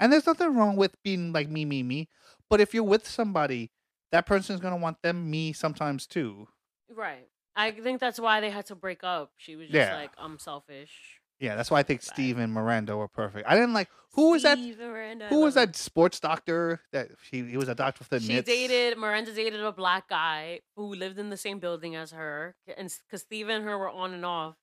And 0.00 0.12
there's 0.12 0.26
nothing 0.26 0.54
wrong 0.54 0.76
with 0.76 0.96
being 1.02 1.32
like 1.32 1.48
me, 1.48 1.64
me, 1.64 1.82
me. 1.82 2.08
But 2.50 2.60
if 2.60 2.74
you're 2.74 2.82
with 2.82 3.06
somebody, 3.06 3.70
that 4.12 4.26
person's 4.26 4.60
gonna 4.60 4.76
want 4.76 5.02
them 5.02 5.30
me 5.30 5.52
sometimes 5.52 6.06
too. 6.06 6.48
Right. 6.90 7.28
I 7.56 7.70
think 7.70 8.00
that's 8.00 8.18
why 8.18 8.40
they 8.40 8.50
had 8.50 8.66
to 8.66 8.74
break 8.74 9.04
up. 9.04 9.32
She 9.36 9.56
was 9.56 9.68
just 9.68 9.76
Yeah. 9.76 9.94
like, 9.94 10.10
I'm 10.18 10.38
selfish. 10.38 11.20
Yeah, 11.38 11.56
that's 11.56 11.70
why 11.70 11.80
I 11.80 11.82
think 11.82 12.00
Right. 12.00 12.14
Steve 12.14 12.38
and 12.38 12.52
Miranda 12.52 12.96
were 12.96 13.08
perfect. 13.08 13.46
I 13.48 13.54
didn't 13.54 13.72
like 13.74 13.88
who 14.12 14.30
was 14.30 14.42
that? 14.44 14.58
Steve 14.58 14.78
Miranda, 14.78 15.26
I 15.26 15.28
Who 15.28 15.40
was 15.40 15.56
love 15.56 15.68
that 15.68 15.76
sports 15.76 16.20
doctor 16.20 16.80
that 16.92 17.10
he 17.30 17.42
he 17.44 17.56
was 17.56 17.68
a 17.68 17.74
doctor 17.74 18.04
for 18.04 18.10
the 18.10 18.20
She 18.20 18.28
Knicks? 18.34 18.46
dated 18.46 18.96
Miranda 18.98 19.32
dated 19.32 19.60
a 19.60 19.72
black 19.72 20.08
guy 20.08 20.60
who 20.76 20.94
lived 20.94 21.18
in 21.18 21.30
the 21.30 21.36
same 21.36 21.58
building 21.58 21.96
as 21.96 22.12
her, 22.12 22.54
and 22.76 22.92
because 23.06 23.22
Steve 23.22 23.48
and 23.48 23.64
her 23.64 23.76
were 23.76 23.90
on 23.90 24.14
and 24.14 24.24
off. 24.24 24.56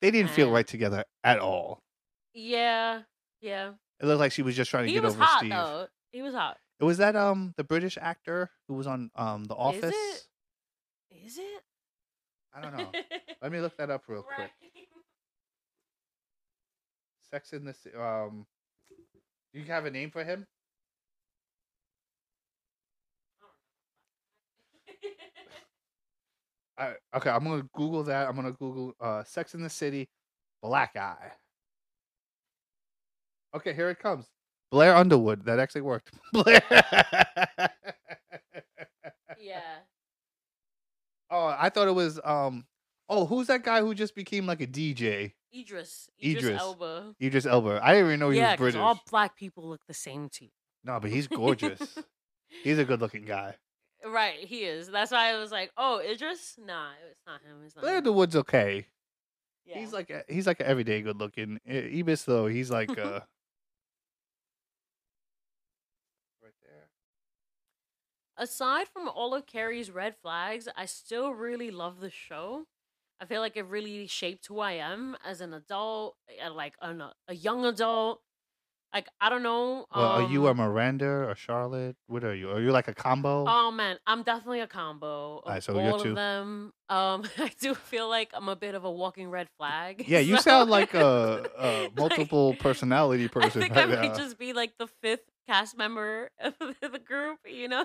They 0.00 0.10
didn't 0.10 0.30
feel 0.30 0.50
right 0.50 0.66
together 0.66 1.04
at 1.24 1.38
all. 1.38 1.80
Yeah, 2.34 3.02
yeah. 3.40 3.72
It 4.00 4.06
looked 4.06 4.20
like 4.20 4.32
she 4.32 4.42
was 4.42 4.54
just 4.54 4.70
trying 4.70 4.84
to 4.84 4.88
He 4.88 4.94
get 4.94 5.04
was 5.04 5.14
over 5.14 5.24
hot 5.24 5.38
Steve. 5.38 5.50
though. 5.50 5.86
He 6.12 6.22
was 6.22 6.34
hot. 6.34 6.58
It 6.78 6.84
was 6.84 6.98
that 6.98 7.16
um 7.16 7.54
the 7.56 7.64
British 7.64 7.96
actor 8.00 8.50
who 8.68 8.74
was 8.74 8.86
on 8.86 9.10
um 9.14 9.44
The 9.44 9.54
Office. 9.54 9.94
it? 9.94 10.24
Is 11.24 11.38
it? 11.38 11.62
I 12.54 12.60
don't 12.60 12.76
know. 12.76 12.92
Let 13.42 13.52
me 13.52 13.60
look 13.60 13.76
that 13.78 13.90
up 13.90 14.02
real 14.08 14.22
quick. 14.22 14.50
Sex 17.30 17.52
in 17.52 17.64
the 17.64 17.72
Ci- 17.72 17.96
um. 17.98 18.46
Do 19.52 19.60
you 19.60 19.66
have 19.66 19.86
a 19.86 19.90
name 19.90 20.10
for 20.10 20.22
him? 20.22 20.46
I, 26.78 26.94
okay, 27.14 27.30
I'm 27.30 27.44
gonna 27.44 27.66
Google 27.74 28.02
that. 28.04 28.28
I'm 28.28 28.36
gonna 28.36 28.52
Google 28.52 28.94
uh 29.00 29.24
Sex 29.24 29.54
in 29.54 29.62
the 29.62 29.70
City, 29.70 30.08
black 30.62 30.96
eye. 30.96 31.32
Okay, 33.54 33.72
here 33.72 33.88
it 33.90 33.98
comes. 33.98 34.26
Blair 34.70 34.94
Underwood. 34.94 35.44
That 35.46 35.58
actually 35.58 35.80
worked. 35.82 36.10
Blair. 36.32 36.62
yeah. 39.38 39.60
Oh, 41.30 41.56
I 41.58 41.70
thought 41.70 41.88
it 41.88 41.94
was 41.94 42.20
um. 42.24 42.66
Oh, 43.08 43.24
who's 43.24 43.46
that 43.46 43.62
guy 43.62 43.80
who 43.80 43.94
just 43.94 44.14
became 44.14 44.46
like 44.46 44.60
a 44.60 44.66
DJ? 44.66 45.32
Idris. 45.56 46.08
Idris, 46.22 46.44
Idris. 46.44 46.60
Elba. 46.60 47.14
Idris 47.22 47.46
Elba. 47.46 47.80
I 47.82 47.94
didn't 47.94 48.08
even 48.08 48.20
know 48.20 48.30
he 48.30 48.38
yeah, 48.38 48.52
was 48.52 48.58
British. 48.58 48.80
all 48.80 49.00
black 49.10 49.36
people 49.36 49.68
look 49.68 49.80
the 49.86 49.94
same 49.94 50.28
to 50.34 50.44
you. 50.44 50.50
No, 50.84 50.98
but 51.00 51.10
he's 51.10 51.26
gorgeous. 51.28 51.96
he's 52.64 52.78
a 52.78 52.84
good-looking 52.84 53.24
guy. 53.24 53.54
Right, 54.06 54.38
he 54.38 54.62
is. 54.64 54.88
That's 54.88 55.10
why 55.10 55.30
I 55.32 55.38
was 55.38 55.50
like, 55.50 55.72
"Oh, 55.76 55.98
Idris? 56.00 56.54
Nah, 56.64 56.90
it's 57.10 57.20
not 57.26 57.42
him. 57.42 57.62
It's 57.64 57.74
not 57.74 57.82
Blair 57.82 57.94
him." 57.94 57.98
Underwood's 57.98 58.36
okay. 58.36 58.86
Yeah. 59.64 59.80
He's 59.80 59.92
like 59.92 60.10
a, 60.10 60.22
he's 60.28 60.46
like 60.46 60.60
a 60.60 60.68
everyday 60.68 61.02
good-looking. 61.02 61.58
I- 61.68 61.70
Idris 61.72 62.22
though, 62.24 62.46
he's 62.46 62.70
like 62.70 62.90
uh. 62.98 63.20
right 66.40 66.54
there. 66.62 66.88
Aside 68.36 68.86
from 68.88 69.08
all 69.08 69.34
of 69.34 69.46
Carrie's 69.46 69.90
red 69.90 70.14
flags, 70.22 70.68
I 70.76 70.86
still 70.86 71.32
really 71.32 71.70
love 71.72 71.98
the 72.00 72.10
show. 72.10 72.66
I 73.18 73.24
feel 73.24 73.40
like 73.40 73.56
it 73.56 73.64
really 73.66 74.06
shaped 74.06 74.46
who 74.46 74.60
I 74.60 74.72
am 74.72 75.16
as 75.24 75.40
an 75.40 75.54
adult, 75.54 76.16
uh, 76.44 76.52
like 76.52 76.74
an, 76.82 77.02
a 77.28 77.34
young 77.34 77.64
adult. 77.64 78.20
Like 78.96 79.08
I 79.20 79.28
don't 79.28 79.42
know. 79.42 79.84
Well, 79.94 80.04
are 80.06 80.22
you 80.22 80.46
a 80.46 80.52
um, 80.52 80.56
Miranda 80.56 81.04
or 81.28 81.34
Charlotte? 81.34 81.96
What 82.06 82.24
are 82.24 82.34
you? 82.34 82.50
Are 82.50 82.62
you 82.62 82.72
like 82.72 82.88
a 82.88 82.94
combo? 82.94 83.44
Oh 83.46 83.70
man, 83.70 83.98
I'm 84.06 84.22
definitely 84.22 84.60
a 84.60 84.66
combo 84.66 85.42
Alright, 85.44 85.62
so 85.62 85.74
you're 85.78 85.92
all 85.92 86.00
two. 86.00 86.10
of 86.10 86.16
them. 86.16 86.72
Um, 86.88 87.24
I 87.38 87.50
do 87.60 87.74
feel 87.74 88.08
like 88.08 88.30
I'm 88.32 88.48
a 88.48 88.56
bit 88.56 88.74
of 88.74 88.84
a 88.84 88.90
walking 88.90 89.28
red 89.28 89.48
flag. 89.58 90.06
yeah, 90.08 90.20
you 90.20 90.36
so- 90.36 90.40
sound 90.44 90.70
like 90.70 90.94
a, 90.94 91.44
a 91.58 91.82
like, 91.82 91.96
multiple 91.98 92.54
personality 92.58 93.28
person. 93.28 93.60
I 93.60 93.66
think 93.66 93.76
right 93.76 93.82
I 93.86 93.96
might 93.96 94.08
now. 94.12 94.16
just 94.16 94.38
be 94.38 94.54
like 94.54 94.72
the 94.78 94.86
fifth 95.02 95.20
cast 95.46 95.76
member 95.76 96.30
of 96.40 96.54
the 96.58 96.98
group. 96.98 97.38
You 97.46 97.68
know, 97.68 97.84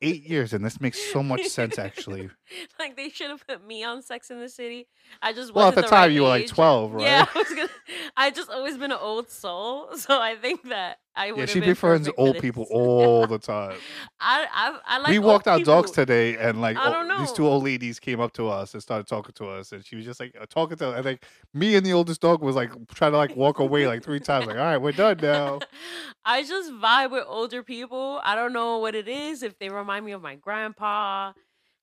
Eight 0.00 0.22
years, 0.24 0.52
and 0.52 0.64
this 0.64 0.80
makes 0.80 0.98
so 1.12 1.22
much 1.22 1.46
sense 1.46 1.78
actually. 1.78 2.30
like 2.78 2.96
they 2.96 3.08
should 3.08 3.30
have 3.30 3.46
put 3.46 3.66
me 3.66 3.82
on 3.84 4.02
Sex 4.02 4.30
in 4.30 4.38
the 4.40 4.48
City. 4.48 4.86
I 5.22 5.32
just 5.32 5.52
Well, 5.54 5.66
at 5.68 5.74
wasn't 5.76 5.86
the 5.86 5.90
time 5.90 6.00
right 6.02 6.12
you 6.12 6.22
were 6.22 6.28
like 6.28 6.42
age. 6.44 6.50
12, 6.50 6.92
right? 6.94 7.02
Yeah, 7.02 7.26
I 7.34 7.38
was 7.38 7.48
gonna. 7.48 7.68
I 8.16 8.30
just 8.30 8.50
always 8.50 8.76
been 8.78 8.92
an 8.92 8.98
old 9.00 9.30
soul, 9.30 9.96
so 9.96 10.20
I 10.20 10.36
think 10.36 10.68
that 10.68 10.98
I 11.16 11.32
Yeah, 11.32 11.46
she 11.46 11.60
befriends 11.60 12.08
old 12.16 12.38
people 12.38 12.64
all 12.70 13.26
the 13.26 13.38
time. 13.38 13.78
I 14.20 14.46
I, 14.52 14.78
I 14.86 14.98
like. 14.98 15.10
we 15.10 15.18
walked 15.18 15.48
our 15.48 15.58
dogs 15.58 15.90
today, 15.90 16.36
and 16.36 16.60
like 16.60 16.76
I 16.76 16.88
o- 16.88 16.92
don't 16.92 17.18
these 17.18 17.32
two 17.32 17.46
old 17.46 17.64
ladies 17.64 17.98
came 17.98 18.20
up 18.20 18.32
to 18.34 18.48
us 18.48 18.74
and 18.74 18.82
started 18.82 19.06
talking 19.06 19.32
to 19.34 19.48
us, 19.48 19.72
and 19.72 19.84
she 19.84 19.96
was 19.96 20.04
just 20.04 20.20
like 20.20 20.36
uh, 20.40 20.46
talking 20.48 20.76
to, 20.78 20.92
and 20.92 21.04
like 21.04 21.24
me 21.54 21.74
and 21.74 21.84
the 21.84 21.92
oldest 21.92 22.20
dog 22.20 22.42
was 22.42 22.56
like 22.56 22.70
trying 22.94 23.12
to 23.12 23.18
like 23.18 23.36
walk 23.36 23.58
away 23.58 23.86
like 23.86 24.02
three 24.02 24.20
times, 24.20 24.46
like 24.46 24.56
all 24.56 24.62
right, 24.62 24.78
we're 24.78 24.92
done 24.92 25.18
now. 25.20 25.60
I 26.24 26.42
just 26.42 26.70
vibe 26.72 27.10
with 27.10 27.24
older 27.26 27.62
people. 27.62 28.20
I 28.22 28.34
don't 28.34 28.52
know 28.52 28.78
what 28.78 28.94
it 28.94 29.08
is. 29.08 29.42
If 29.42 29.58
they 29.58 29.70
remind 29.70 30.04
me 30.04 30.12
of 30.12 30.22
my 30.22 30.36
grandpa, 30.36 31.32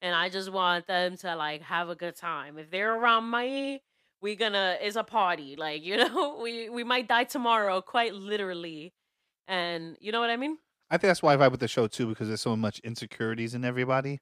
and 0.01 0.15
I 0.15 0.29
just 0.29 0.51
want 0.51 0.87
them 0.87 1.17
to 1.17 1.35
like 1.35 1.61
have 1.63 1.89
a 1.89 1.95
good 1.95 2.15
time. 2.15 2.57
If 2.57 2.69
they're 2.69 2.95
around 2.95 3.29
me, 3.31 3.81
we're 4.21 4.35
gonna 4.35 4.77
it's 4.81 4.95
a 4.95 5.03
party. 5.03 5.55
Like 5.57 5.83
you 5.85 5.97
know, 5.97 6.39
we 6.41 6.69
we 6.69 6.83
might 6.83 7.07
die 7.07 7.25
tomorrow, 7.25 7.81
quite 7.81 8.13
literally. 8.13 8.93
And 9.47 9.97
you 9.99 10.11
know 10.11 10.19
what 10.19 10.29
I 10.29 10.37
mean? 10.37 10.57
I 10.89 10.97
think 10.97 11.09
that's 11.09 11.23
why 11.23 11.33
I 11.33 11.37
vibe 11.37 11.51
with 11.51 11.59
the 11.59 11.67
show 11.67 11.87
too, 11.87 12.07
because 12.07 12.27
there's 12.27 12.41
so 12.41 12.55
much 12.55 12.79
insecurities 12.79 13.53
in 13.53 13.65
everybody. 13.65 14.21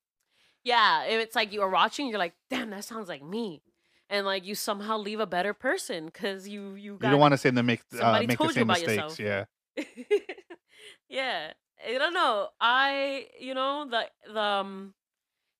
Yeah, 0.63 1.03
if 1.03 1.19
it's 1.21 1.35
like 1.35 1.51
you 1.51 1.61
are 1.61 1.69
watching, 1.69 2.07
you're 2.07 2.19
like, 2.19 2.33
damn, 2.49 2.69
that 2.69 2.85
sounds 2.85 3.09
like 3.09 3.23
me, 3.23 3.61
and 4.09 4.25
like 4.25 4.45
you 4.45 4.55
somehow 4.55 4.97
leave 4.97 5.19
a 5.19 5.25
better 5.25 5.53
person 5.53 6.05
because 6.05 6.47
you 6.47 6.75
you 6.75 6.97
got 6.97 7.07
you 7.07 7.11
don't 7.11 7.19
want 7.19 7.33
to 7.33 7.37
see 7.37 7.49
them 7.49 7.65
make 7.65 7.81
uh, 7.93 7.97
somebody 7.97 8.27
make 8.27 8.37
the 8.37 8.43
told 8.43 8.55
you 8.55 8.61
same 8.61 8.69
about 8.69 8.81
mistakes. 8.81 9.19
yourself. 9.19 9.19
Yeah, 9.19 9.45
yeah 11.09 11.53
i 11.87 11.97
don't 11.97 12.13
know 12.13 12.47
i 12.59 13.27
you 13.39 13.53
know 13.53 13.87
the 13.89 14.05
the 14.31 14.39
um 14.39 14.93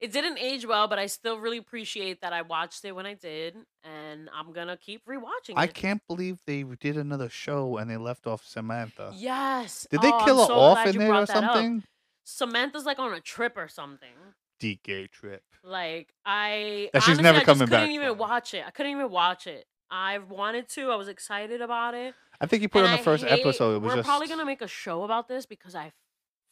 it 0.04 0.12
didn't 0.12 0.38
age 0.50 0.64
well 0.68 0.88
but 0.88 1.00
i 1.00 1.06
still 1.08 1.38
really 1.46 1.58
appreciate 1.58 2.18
that 2.22 2.34
i 2.34 2.42
watched 2.42 2.84
it 2.86 2.92
when 2.98 3.06
i 3.06 3.14
did 3.14 3.56
and 3.84 4.30
i'm 4.38 4.52
gonna 4.58 4.78
keep 4.78 5.02
rewatching 5.06 5.56
I 5.56 5.64
it 5.64 5.70
I 5.70 5.74
can't 5.82 6.02
believe 6.08 6.36
they 6.46 6.64
did 6.88 6.98
another 6.98 7.30
show 7.30 7.78
and 7.78 7.90
they 7.90 7.98
left 7.98 8.28
off 8.28 8.42
Samantha. 8.46 9.12
yes 9.16 9.88
Did 9.90 10.02
they 10.02 10.12
Oh, 10.12 10.18
I'm 10.20 10.26
kill 10.26 10.40
her 10.42 10.46
so 10.48 10.54
off 10.60 10.86
in 10.88 10.98
there 10.98 11.14
or 11.14 11.26
that 11.26 11.36
up. 11.38 11.54
something? 11.54 11.84
samantha's 12.26 12.86
like 12.86 13.00
on 13.00 13.14
a 13.14 13.20
trip 13.22 13.54
or 13.58 13.68
something 13.68 14.18
DK 14.62 15.10
trip. 15.12 15.44
like 15.64 16.14
i 16.26 16.90
That 16.94 17.04
she's 17.04 17.18
honestly, 17.20 17.24
never 17.24 17.38
I 17.40 17.44
back. 17.70 17.80
I 17.80 17.82
couldn't 17.82 17.96
even 17.96 18.10
from. 18.10 18.18
watch 18.18 18.54
it 18.54 18.64
i 18.68 18.72
couldn't 18.72 18.92
even 18.92 19.10
watch 19.12 19.48
it 19.48 19.66
I've 19.96 20.32
wanted 20.32 20.70
to. 20.70 20.90
I 20.90 20.96
was 20.96 21.08
excited 21.08 21.62
about 21.62 21.94
it. 21.94 22.16
I 22.42 22.48
think 22.48 22.64
you 22.64 22.70
put 22.70 22.80
And 22.80 22.88
on 22.88 22.94
the 22.96 23.02
I 23.02 23.04
first 23.04 23.24
hate- 23.26 23.42
episode. 23.42 23.76
It 23.76 23.80
was 23.84 23.90
we're 23.92 23.96
just 23.98 24.08
probably 24.08 24.28
gonna 24.28 24.46
make 24.46 24.64
a 24.64 24.68
show 24.68 25.04
about 25.04 25.28
this 25.28 25.46
because 25.46 25.76
I 25.76 25.92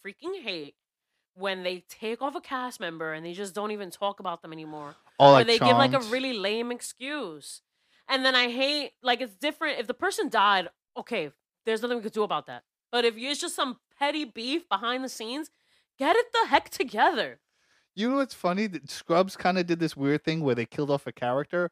freaking 0.05 0.39
hate 0.43 0.75
when 1.35 1.63
they 1.63 1.83
take 1.87 2.21
off 2.21 2.35
a 2.35 2.41
cast 2.41 2.79
member 2.79 3.13
and 3.13 3.25
they 3.25 3.33
just 3.33 3.55
don't 3.55 3.71
even 3.71 3.89
talk 3.89 4.19
about 4.19 4.41
them 4.41 4.51
anymore. 4.53 4.95
all 5.19 5.31
or 5.31 5.33
like 5.33 5.47
they 5.47 5.59
give 5.59 5.77
like 5.77 5.93
a 5.93 5.99
really 5.99 6.33
lame 6.33 6.71
excuse. 6.71 7.61
And 8.09 8.25
then 8.25 8.35
I 8.35 8.49
hate 8.49 8.91
like 9.01 9.21
it's 9.21 9.35
different 9.35 9.79
if 9.79 9.87
the 9.87 9.93
person 9.93 10.29
died, 10.29 10.67
okay, 10.97 11.31
there's 11.65 11.81
nothing 11.81 11.97
we 11.97 12.03
could 12.03 12.11
do 12.13 12.23
about 12.23 12.47
that. 12.47 12.63
But 12.91 13.05
if 13.05 13.15
it's 13.17 13.39
just 13.39 13.55
some 13.55 13.77
petty 13.97 14.25
beef 14.25 14.67
behind 14.67 15.03
the 15.03 15.09
scenes, 15.09 15.49
get 15.97 16.15
it 16.15 16.25
the 16.33 16.47
heck 16.49 16.69
together. 16.69 17.39
You 17.95 18.09
know 18.09 18.15
what's 18.17 18.33
funny? 18.33 18.69
Scrubs 18.87 19.35
kind 19.37 19.57
of 19.57 19.65
did 19.67 19.79
this 19.79 19.95
weird 19.95 20.23
thing 20.23 20.41
where 20.41 20.55
they 20.55 20.65
killed 20.65 20.89
off 20.89 21.07
a 21.07 21.11
character, 21.11 21.71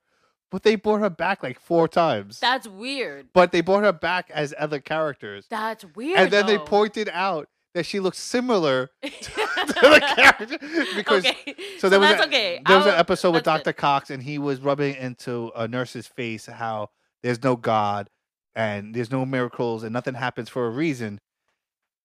but 0.52 0.64
they 0.64 0.76
brought 0.76 1.00
her 1.00 1.10
back 1.10 1.44
like 1.44 1.60
four 1.60 1.88
times. 1.88 2.40
That's 2.40 2.68
weird. 2.68 3.28
but 3.34 3.52
they 3.52 3.62
brought 3.62 3.84
her 3.84 3.94
back 3.94 4.30
as 4.34 4.54
other 4.58 4.80
characters, 4.80 5.46
That's 5.50 5.84
weird. 5.96 6.20
and 6.20 6.32
then 6.32 6.46
they 6.46 6.58
pointed 6.58 7.10
out 7.12 7.48
that 7.76 7.86
she 7.86 8.00
looks 8.00 8.18
similar 8.18 8.90
to 9.04 9.10
the 9.12 10.14
character 10.16 10.58
because. 10.96 11.26
okay. 11.26 11.56
So 11.78 11.90
there 11.90 12.00
was 12.00 12.10
that's 12.10 12.24
a- 12.24 12.28
okay. 12.28 12.62
There 12.66 12.78
was 12.78 12.88
I'll- 12.88 12.94
an 12.94 13.00
episode 13.00 13.32
with 13.34 13.44
Dr. 13.44 13.74
Cox, 13.74 14.10
and 14.10 14.22
he 14.24 14.38
was 14.40 14.60
rubbing 14.62 14.96
into 14.96 15.52
a 15.56 15.68
nurse's 15.68 16.08
face 16.08 16.46
how 16.48 16.90
there's 17.24 17.44
no 17.44 17.56
God 17.56 18.10
and 18.56 18.94
there's 18.96 19.12
no 19.12 19.26
miracles 19.26 19.84
and 19.84 19.94
nothing 19.94 20.14
happens 20.16 20.50
for 20.50 20.66
a 20.66 20.70
reason. 20.70 21.20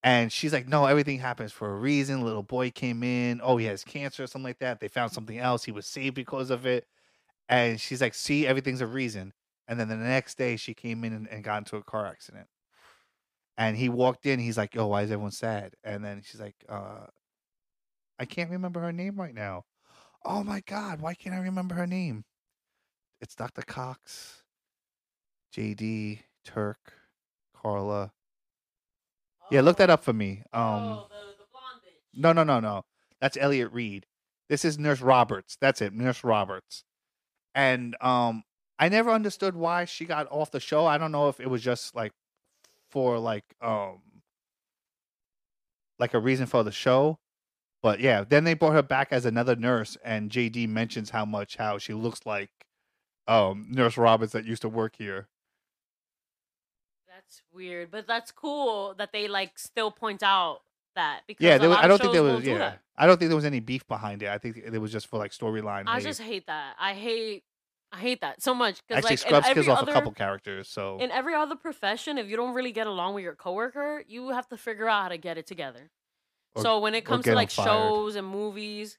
And 0.02 0.30
she's 0.30 0.52
like, 0.52 0.68
No, 0.68 0.84
everything 0.86 1.18
happens 1.18 1.50
for 1.50 1.70
a 1.74 1.78
reason. 1.78 2.20
a 2.20 2.24
Little 2.24 2.42
boy 2.42 2.70
came 2.70 3.02
in. 3.02 3.40
Oh, 3.42 3.56
he 3.56 3.66
has 3.66 3.82
cancer 3.84 4.24
or 4.24 4.26
something 4.26 4.44
like 4.44 4.58
that. 4.58 4.78
They 4.80 4.88
found 4.88 5.12
something 5.12 5.38
else. 5.38 5.64
He 5.64 5.72
was 5.72 5.86
saved 5.86 6.14
because 6.14 6.50
of 6.50 6.66
it. 6.66 6.86
And 7.48 7.80
she's 7.80 8.00
like, 8.02 8.12
See, 8.14 8.46
everything's 8.46 8.82
a 8.82 8.86
reason. 8.86 9.32
And 9.66 9.80
then 9.80 9.88
the 9.88 9.96
next 9.96 10.36
day, 10.36 10.56
she 10.56 10.74
came 10.74 11.04
in 11.04 11.14
and, 11.14 11.26
and 11.28 11.42
got 11.42 11.56
into 11.58 11.76
a 11.76 11.82
car 11.82 12.04
accident. 12.06 12.46
And 13.56 13.76
he 13.76 13.88
walked 13.88 14.26
in. 14.26 14.38
He's 14.38 14.58
like, 14.58 14.74
Yo, 14.74 14.86
why 14.86 15.02
is 15.02 15.10
everyone 15.10 15.30
sad? 15.30 15.74
And 15.84 16.04
then 16.04 16.22
she's 16.24 16.40
like, 16.40 16.56
uh, 16.68 17.06
I 18.18 18.24
can't 18.24 18.50
remember 18.50 18.80
her 18.80 18.92
name 18.92 19.16
right 19.16 19.34
now. 19.34 19.64
Oh 20.24 20.42
my 20.42 20.62
God, 20.66 21.00
why 21.00 21.14
can't 21.14 21.34
I 21.34 21.38
remember 21.38 21.74
her 21.74 21.86
name? 21.86 22.24
It's 23.20 23.34
Dr. 23.34 23.62
Cox, 23.62 24.42
JD, 25.54 26.20
Turk, 26.44 26.78
Carla. 27.54 28.12
Yeah, 29.50 29.60
look 29.60 29.76
that 29.76 29.90
up 29.90 30.02
for 30.02 30.12
me. 30.12 30.42
Um, 30.52 30.62
oh, 30.62 31.06
the, 31.08 31.32
the 31.38 31.44
blonde 31.52 31.82
bitch. 31.84 32.20
no, 32.20 32.32
no, 32.32 32.44
no, 32.44 32.60
no. 32.60 32.82
That's 33.20 33.36
Elliot 33.36 33.72
Reid. 33.72 34.06
This 34.48 34.64
is 34.64 34.78
Nurse 34.78 35.00
Roberts. 35.00 35.56
That's 35.60 35.82
it, 35.82 35.92
Nurse 35.92 36.24
Roberts. 36.24 36.84
And 37.54 37.96
um, 38.00 38.42
I 38.78 38.88
never 38.88 39.10
understood 39.10 39.54
why 39.54 39.84
she 39.84 40.04
got 40.04 40.26
off 40.30 40.50
the 40.50 40.60
show. 40.60 40.86
I 40.86 40.98
don't 40.98 41.12
know 41.12 41.28
if 41.28 41.40
it 41.40 41.48
was 41.48 41.62
just 41.62 41.94
like 41.94 42.12
for 42.94 43.18
like 43.18 43.44
um 43.60 43.98
like 45.98 46.14
a 46.14 46.18
reason 46.20 46.46
for 46.46 46.62
the 46.62 46.70
show. 46.70 47.18
But 47.82 47.98
yeah, 47.98 48.24
then 48.26 48.44
they 48.44 48.54
brought 48.54 48.72
her 48.72 48.82
back 48.82 49.08
as 49.10 49.26
another 49.26 49.56
nurse, 49.56 49.98
and 50.04 50.30
JD 50.30 50.68
mentions 50.68 51.10
how 51.10 51.24
much 51.24 51.56
how 51.56 51.76
she 51.76 51.92
looks 51.92 52.20
like 52.24 52.50
um 53.26 53.66
Nurse 53.68 53.98
Roberts 53.98 54.32
that 54.32 54.44
used 54.44 54.62
to 54.62 54.68
work 54.68 54.94
here. 54.96 55.26
That's 57.08 57.42
weird, 57.52 57.90
but 57.90 58.06
that's 58.06 58.30
cool 58.30 58.94
that 58.98 59.10
they 59.12 59.26
like 59.26 59.58
still 59.58 59.90
point 59.90 60.22
out 60.22 60.60
that 60.94 61.22
because 61.26 61.44
Yeah, 61.44 61.58
there 61.58 61.68
was, 61.68 61.78
I 61.78 61.88
don't 61.88 62.00
think 62.00 62.12
there 62.12 62.22
was 62.22 62.44
yeah. 62.44 62.74
I 62.96 63.08
don't 63.08 63.18
think 63.18 63.28
there 63.28 63.36
was 63.36 63.44
any 63.44 63.58
beef 63.58 63.86
behind 63.88 64.22
it. 64.22 64.28
I 64.28 64.38
think 64.38 64.56
it 64.56 64.78
was 64.78 64.92
just 64.92 65.08
for 65.08 65.18
like 65.18 65.32
storyline. 65.32 65.84
I 65.88 65.96
hate. 65.96 66.04
just 66.04 66.20
hate 66.20 66.46
that. 66.46 66.76
I 66.78 66.94
hate 66.94 67.42
I 67.94 67.98
hate 67.98 68.20
that 68.22 68.42
so 68.42 68.54
much 68.54 68.80
because 68.88 69.04
Actually, 69.04 69.10
like 69.12 69.18
Scrubs 69.20 69.46
in 69.46 69.50
every 69.52 69.62
kills 69.64 69.76
off 69.76 69.82
other, 69.84 69.92
a 69.92 69.94
couple 69.94 70.12
characters, 70.12 70.68
so 70.68 70.98
in 70.98 71.12
every 71.12 71.34
other 71.34 71.54
profession, 71.54 72.18
if 72.18 72.28
you 72.28 72.36
don't 72.36 72.52
really 72.54 72.72
get 72.72 72.88
along 72.88 73.14
with 73.14 73.22
your 73.22 73.36
coworker, 73.36 74.02
you 74.08 74.30
have 74.30 74.48
to 74.48 74.56
figure 74.56 74.88
out 74.88 75.02
how 75.04 75.08
to 75.10 75.18
get 75.18 75.38
it 75.38 75.46
together. 75.46 75.90
Or- 76.56 76.62
so 76.62 76.78
when 76.80 76.94
it 76.96 77.04
comes 77.04 77.24
to 77.24 77.34
like 77.34 77.50
shows 77.50 78.16
and 78.16 78.26
movies, 78.26 78.98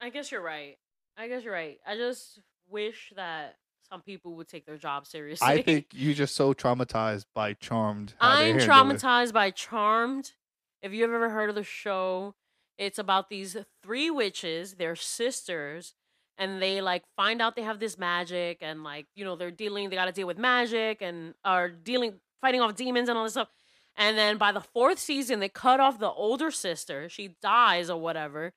I 0.00 0.10
guess 0.10 0.30
you're 0.30 0.42
right. 0.42 0.76
I 1.16 1.28
guess 1.28 1.42
you're 1.42 1.52
right. 1.52 1.78
I 1.86 1.96
just 1.96 2.40
wish 2.68 3.12
that 3.16 3.56
some 3.90 4.02
people 4.02 4.34
would 4.34 4.48
take 4.48 4.66
their 4.66 4.76
job 4.76 5.06
seriously. 5.06 5.46
I 5.46 5.62
think 5.62 5.86
you're 5.92 6.14
just 6.14 6.34
so 6.36 6.52
traumatized 6.54 7.24
by 7.34 7.54
Charmed. 7.54 8.14
I'm 8.20 8.58
traumatized 8.58 9.32
by 9.32 9.50
Charmed. 9.50 10.32
If 10.82 10.92
you've 10.92 11.10
ever 11.10 11.30
heard 11.30 11.48
of 11.48 11.54
the 11.56 11.64
show, 11.64 12.34
it's 12.78 12.98
about 12.98 13.30
these 13.30 13.56
three 13.82 14.10
witches, 14.10 14.74
they're 14.74 14.96
sisters, 14.96 15.94
and 16.38 16.60
they 16.60 16.80
like 16.80 17.04
find 17.16 17.40
out 17.40 17.56
they 17.56 17.62
have 17.62 17.78
this 17.78 17.98
magic 17.98 18.58
and 18.60 18.84
like, 18.84 19.06
you 19.14 19.24
know, 19.24 19.36
they're 19.36 19.50
dealing 19.50 19.90
they 19.90 19.96
gotta 19.96 20.12
deal 20.12 20.26
with 20.26 20.38
magic 20.38 21.02
and 21.02 21.34
are 21.44 21.68
dealing 21.68 22.14
fighting 22.40 22.60
off 22.60 22.74
demons 22.74 23.08
and 23.08 23.16
all 23.16 23.24
this 23.24 23.34
stuff. 23.34 23.48
And 23.96 24.16
then 24.18 24.36
by 24.36 24.52
the 24.52 24.60
fourth 24.60 24.98
season, 24.98 25.40
they 25.40 25.48
cut 25.48 25.80
off 25.80 25.98
the 25.98 26.10
older 26.10 26.50
sister. 26.50 27.08
She 27.08 27.36
dies 27.40 27.88
or 27.88 27.98
whatever. 27.98 28.52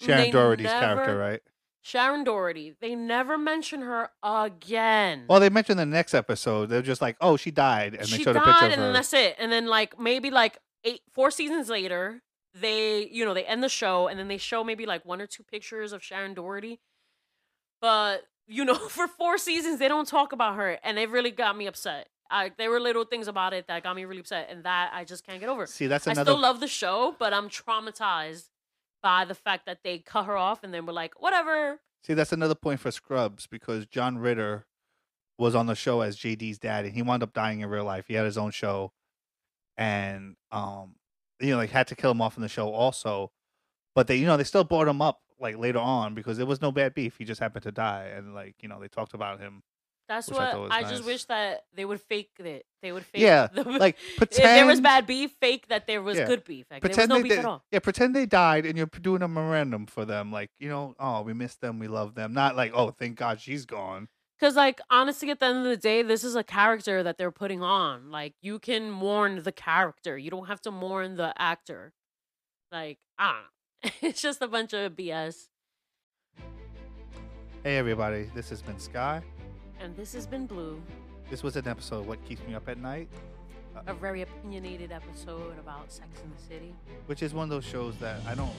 Shannen 0.00 0.16
They 0.16 0.30
Doherty's 0.30 0.66
character, 0.66 1.16
right? 1.16 1.40
Shannen 1.84 2.24
Doherty. 2.24 2.74
They 2.80 2.94
never 2.94 3.38
mention 3.38 3.82
her 3.82 4.10
again. 4.22 5.24
Well, 5.28 5.40
they 5.40 5.50
mentioned 5.50 5.80
in 5.80 5.90
the 5.90 5.96
next 5.96 6.14
episode. 6.14 6.68
They're 6.68 6.82
just 6.82 7.02
like, 7.02 7.16
"Oh, 7.20 7.36
she 7.36 7.50
died," 7.50 7.94
and 7.94 8.02
they 8.02 8.18
she 8.18 8.22
showed 8.22 8.36
a 8.36 8.40
picture 8.40 8.66
of 8.66 8.72
and 8.72 8.80
her. 8.80 8.92
that's 8.92 9.12
it. 9.12 9.36
And 9.38 9.50
then 9.50 9.66
like 9.66 9.98
maybe 9.98 10.30
like 10.30 10.58
eight, 10.84 11.00
four 11.10 11.30
seasons 11.30 11.68
later, 11.68 12.22
they 12.54 13.08
you 13.08 13.24
know 13.24 13.34
they 13.34 13.44
end 13.44 13.62
the 13.62 13.68
show, 13.68 14.06
and 14.06 14.18
then 14.18 14.28
they 14.28 14.38
show 14.38 14.62
maybe 14.62 14.86
like 14.86 15.04
one 15.04 15.20
or 15.20 15.26
two 15.26 15.42
pictures 15.42 15.92
of 15.92 16.02
Shannen 16.02 16.34
Doherty. 16.34 16.78
But 17.82 18.22
you 18.46 18.64
know, 18.64 18.74
for 18.88 19.06
four 19.06 19.36
seasons 19.36 19.78
they 19.78 19.88
don't 19.88 20.08
talk 20.08 20.32
about 20.32 20.56
her, 20.56 20.78
and 20.82 20.98
it 20.98 21.10
really 21.10 21.30
got 21.30 21.58
me 21.58 21.66
upset. 21.66 22.08
I, 22.30 22.50
there 22.56 22.70
were 22.70 22.80
little 22.80 23.04
things 23.04 23.28
about 23.28 23.52
it 23.52 23.66
that 23.68 23.82
got 23.82 23.94
me 23.94 24.06
really 24.06 24.20
upset, 24.20 24.48
and 24.50 24.64
that 24.64 24.90
I 24.94 25.04
just 25.04 25.26
can't 25.26 25.38
get 25.38 25.50
over. 25.50 25.66
See, 25.66 25.86
that's 25.86 26.06
another. 26.06 26.22
I 26.22 26.24
still 26.24 26.40
love 26.40 26.60
the 26.60 26.68
show, 26.68 27.14
but 27.18 27.34
I'm 27.34 27.50
traumatized 27.50 28.48
by 29.02 29.26
the 29.26 29.34
fact 29.34 29.66
that 29.66 29.80
they 29.84 29.98
cut 29.98 30.24
her 30.24 30.36
off, 30.36 30.64
and 30.64 30.72
then 30.72 30.86
we're 30.86 30.94
like, 30.94 31.20
whatever. 31.20 31.80
See, 32.04 32.14
that's 32.14 32.32
another 32.32 32.54
point 32.54 32.80
for 32.80 32.90
Scrubs 32.90 33.46
because 33.46 33.86
John 33.86 34.16
Ritter 34.16 34.66
was 35.38 35.54
on 35.54 35.66
the 35.66 35.74
show 35.74 36.00
as 36.00 36.16
JD's 36.16 36.58
dad, 36.58 36.86
and 36.86 36.94
he 36.94 37.02
wound 37.02 37.22
up 37.22 37.34
dying 37.34 37.60
in 37.60 37.68
real 37.68 37.84
life. 37.84 38.06
He 38.08 38.14
had 38.14 38.24
his 38.24 38.38
own 38.38 38.50
show, 38.50 38.92
and 39.76 40.36
um, 40.50 40.94
you 41.40 41.50
know, 41.50 41.58
like 41.58 41.70
had 41.70 41.88
to 41.88 41.96
kill 41.96 42.12
him 42.12 42.22
off 42.22 42.36
in 42.36 42.42
the 42.42 42.48
show 42.48 42.72
also. 42.72 43.30
But 43.94 44.06
they, 44.06 44.16
you 44.16 44.26
know, 44.26 44.38
they 44.38 44.44
still 44.44 44.64
brought 44.64 44.88
him 44.88 45.02
up 45.02 45.20
like 45.42 45.58
later 45.58 45.78
on 45.80 46.14
because 46.14 46.36
there 46.38 46.46
was 46.46 46.62
no 46.62 46.72
bad 46.72 46.94
beef. 46.94 47.16
He 47.18 47.24
just 47.24 47.40
happened 47.40 47.64
to 47.64 47.72
die, 47.72 48.12
and 48.16 48.34
like 48.34 48.54
you 48.62 48.68
know, 48.68 48.80
they 48.80 48.88
talked 48.88 49.14
about 49.14 49.40
him. 49.40 49.62
That's 50.08 50.30
I 50.30 50.34
what 50.34 50.60
was 50.60 50.70
I, 50.72 50.82
just 50.82 51.04
wish 51.04 51.24
that 51.26 51.64
they 51.74 51.84
would 51.84 52.00
fake 52.00 52.32
it. 52.38 52.66
They 52.82 52.92
would 52.92 53.04
fake. 53.04 53.22
Yeah, 53.22 53.46
the, 53.46 53.62
Like 53.64 53.96
if 53.98 54.16
pretend 54.16 54.58
there 54.58 54.66
was 54.66 54.80
bad 54.80 55.06
beef, 55.06 55.32
fake 55.40 55.68
that 55.68 55.86
there 55.86 56.02
was 56.02 56.18
Yeah. 56.18 56.26
good 56.26 56.44
beef. 56.44 56.66
Like, 56.70 56.82
there 56.82 56.90
was 56.90 57.08
no 57.08 57.22
beef 57.22 57.30
did, 57.30 57.38
at 57.40 57.44
all. 57.44 57.64
yeah, 57.70 57.78
pretend 57.78 58.14
they 58.14 58.26
died, 58.26 58.66
and 58.66 58.76
you're 58.76 58.86
doing 58.86 59.22
a 59.22 59.28
memorandum 59.28 59.86
for 59.86 60.04
them, 60.04 60.32
like 60.32 60.50
you 60.58 60.68
know, 60.68 60.94
oh, 60.98 61.22
we 61.22 61.32
miss 61.32 61.54
them, 61.56 61.78
we 61.78 61.88
love 61.88 62.14
them. 62.14 62.32
Not 62.32 62.56
like, 62.56 62.72
oh, 62.74 62.90
thank 62.90 63.16
God 63.16 63.40
she's 63.40 63.64
gone. 63.64 64.08
Because, 64.38 64.56
like, 64.56 64.80
honestly, 64.90 65.30
at 65.30 65.38
the 65.38 65.46
end 65.46 65.58
of 65.58 65.64
the 65.64 65.76
day, 65.76 66.02
this 66.02 66.24
is 66.24 66.34
a 66.34 66.42
character 66.42 67.04
that 67.04 67.16
they're 67.16 67.30
putting 67.30 67.62
on. 67.62 68.10
Like, 68.10 68.34
you 68.42 68.58
can 68.58 68.90
mourn 68.90 69.40
the 69.44 69.52
character. 69.52 70.18
You 70.18 70.32
don't 70.32 70.48
have 70.48 70.60
to 70.62 70.72
mourn 70.72 71.14
the 71.14 71.32
actor. 71.40 71.92
Like, 72.72 72.98
I 73.16 73.34
know. 73.34 73.38
it's 74.02 74.20
just 74.22 74.40
a 74.42 74.48
bunch 74.48 74.72
of 74.72 74.92
BS. 74.92 75.48
Hey, 77.64 77.76
everybody, 77.78 78.30
this 78.34 78.48
has 78.50 78.62
been 78.62 78.78
Sky. 78.78 79.22
And 79.80 79.96
this 79.96 80.12
has 80.14 80.26
been 80.26 80.46
Blue, 80.46 80.80
This 81.30 81.42
was 81.42 81.56
an 81.56 81.66
episode 81.66 82.00
of 82.00 82.06
What 82.06 82.24
Keeps 82.24 82.42
Me 82.46 82.54
Up 82.54 82.68
at 82.68 82.78
Night, 82.78 83.08
uh, 83.76 83.80
a 83.88 83.94
very 83.94 84.22
opinionated 84.22 84.92
episode 84.92 85.58
about 85.58 85.90
Sex 85.90 86.08
in 86.22 86.30
the 86.30 86.42
City. 86.42 86.74
which 87.06 87.22
is 87.22 87.34
one 87.34 87.44
of 87.44 87.50
those 87.50 87.64
shows 87.64 87.96
that 87.98 88.20
I 88.26 88.34
don't 88.34 88.52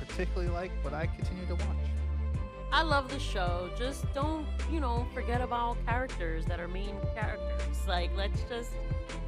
particularly 0.00 0.48
like, 0.48 0.70
but 0.84 0.94
I 0.94 1.06
continue 1.06 1.46
to 1.46 1.54
watch. 1.54 1.76
I 2.70 2.82
love 2.82 3.08
the 3.08 3.18
show. 3.18 3.70
Just 3.78 4.04
don't, 4.12 4.46
you 4.70 4.78
know, 4.78 5.06
forget 5.14 5.40
about 5.40 5.78
characters 5.86 6.44
that 6.46 6.60
are 6.60 6.68
main 6.68 6.94
characters. 7.14 7.76
Like, 7.88 8.10
let's 8.16 8.42
just 8.42 8.72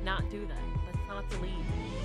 not 0.05 0.29
do 0.31 0.47
that. 0.47 0.59
Let's 0.87 1.09
not 1.09 1.29
delete 1.31 1.53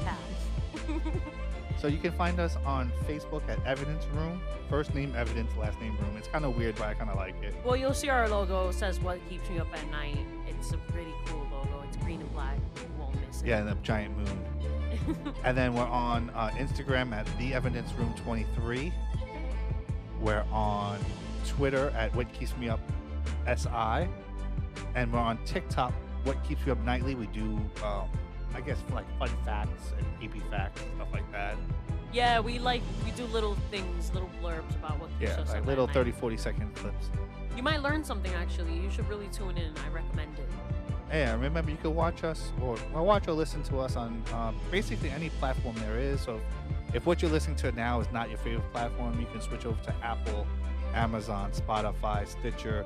cast. 0.03 1.12
So 1.86 1.89
you 1.89 2.00
can 2.00 2.13
find 2.13 2.39
us 2.39 2.58
on 2.65 2.91
Facebook 3.08 3.48
at 3.48 3.63
Evidence 3.63 4.08
Room. 4.15 4.41
First 4.71 4.95
name 4.95 5.13
Evidence, 5.15 5.52
last 5.56 5.80
name 5.80 5.95
Room. 5.98 6.17
It's 6.17 6.28
kind 6.28 6.43
of 6.43 6.58
weird, 6.58 6.74
but 6.78 6.88
I 6.88 6.95
kind 6.95 7.12
of 7.12 7.15
like 7.15 7.36
it. 7.43 7.54
well, 7.63 7.76
you'll 7.76 7.93
see 7.93 8.10
our 8.10 8.28
logo. 8.28 8.69
It 8.69 8.74
says 8.74 9.00
what 9.00 9.19
keeps 9.30 9.48
me 9.52 9.60
up 9.60 9.67
at 9.71 9.88
night. 9.91 10.17
It's 10.48 10.71
a 10.71 10.78
pretty 10.78 11.13
cool 11.28 11.48
logo. 11.52 11.84
It's 11.88 11.95
green 11.98 12.21
and 12.21 12.34
black. 12.34 12.58
You 12.78 12.89
won't 12.98 13.13
miss 13.28 13.43
it. 13.43 13.50
Yeah, 13.50 13.60
and 13.60 13.69
a 13.69 13.76
giant 13.84 14.17
moon. 14.17 15.26
And 15.43 15.56
then 15.56 15.76
we're 15.76 15.84
on 15.84 16.32
uh, 16.32 16.50
Instagram 16.56 17.13
at 17.13 17.28
The 17.38 17.54
Evidence 17.54 17.93
Room 17.93 18.15
23. 18.15 18.91
We're 20.21 20.43
on 20.52 20.98
Twitter 21.48 21.91
at 21.91 22.15
What 22.15 22.34
Keeps 22.34 22.58
Me 22.58 22.67
Up 22.67 22.80
SI. 23.45 24.10
And 24.95 25.13
we're 25.13 25.19
on 25.19 25.38
TikTok, 25.45 25.93
What 26.24 26.43
Keeps 26.45 26.65
Me 26.65 26.71
Up 26.71 26.80
Nightly. 26.80 27.13
We 27.13 27.28
do 27.28 27.60
um, 27.84 28.10
I 28.56 28.62
guess 28.62 28.78
like 28.94 29.06
fun 29.20 29.30
facts 29.44 29.91
and 29.98 30.06
geeky 30.20 30.41
facts 30.50 30.82
and 30.82 30.96
stuff 30.96 31.10
like 31.12 31.30
that. 31.34 31.56
Yeah, 32.13 32.39
we 32.39 32.58
like 32.58 32.82
we 33.04 33.12
do 33.12 33.26
little 33.26 33.56
things, 33.70 34.12
little 34.13 34.30
blurbs 34.41 34.74
about 34.76 35.00
what 35.00 35.10
Yeah, 35.20 35.44
like 35.50 35.65
little 35.65 35.88
at 35.88 35.94
30, 35.94 36.12
40 36.13 36.38
second 36.38 36.76
clips. 36.76 37.10
You 37.58 37.63
might 37.63 37.82
learn 37.82 38.04
something 38.04 38.34
actually. 38.34 38.74
You 38.80 38.89
should 38.89 39.08
really 39.10 39.28
tune 39.28 39.58
in. 39.58 39.74
I 39.86 39.94
recommend 39.94 40.39
it. 40.39 40.48
Yeah, 41.12 41.34
remember 41.34 41.70
you 41.70 41.78
can 41.78 41.94
watch 41.94 42.24
us 42.24 42.52
or 42.62 42.78
well, 42.94 43.06
watch 43.06 43.28
or 43.28 43.34
listen 43.34 43.62
to 43.63 43.80
us 43.80 43.98
on 43.98 44.24
um, 44.34 44.56
basically 44.72 45.10
any 45.10 45.30
platform 45.30 45.76
there 45.80 46.00
is. 46.00 46.22
So 46.22 46.39
if 46.94 47.06
what 47.06 47.22
you're 47.22 47.32
listening 47.32 47.58
to 47.58 47.72
now 47.74 48.00
is 48.00 48.08
not 48.13 48.30
your 48.30 48.38
favorite 48.39 48.72
platform, 48.72 49.20
you 49.20 49.28
can 49.34 49.41
switch 49.41 49.65
over 49.65 49.82
to 49.84 49.94
Apple, 50.02 50.48
Amazon, 50.94 51.52
Spotify, 51.52 52.26
Stitcher, 52.26 52.86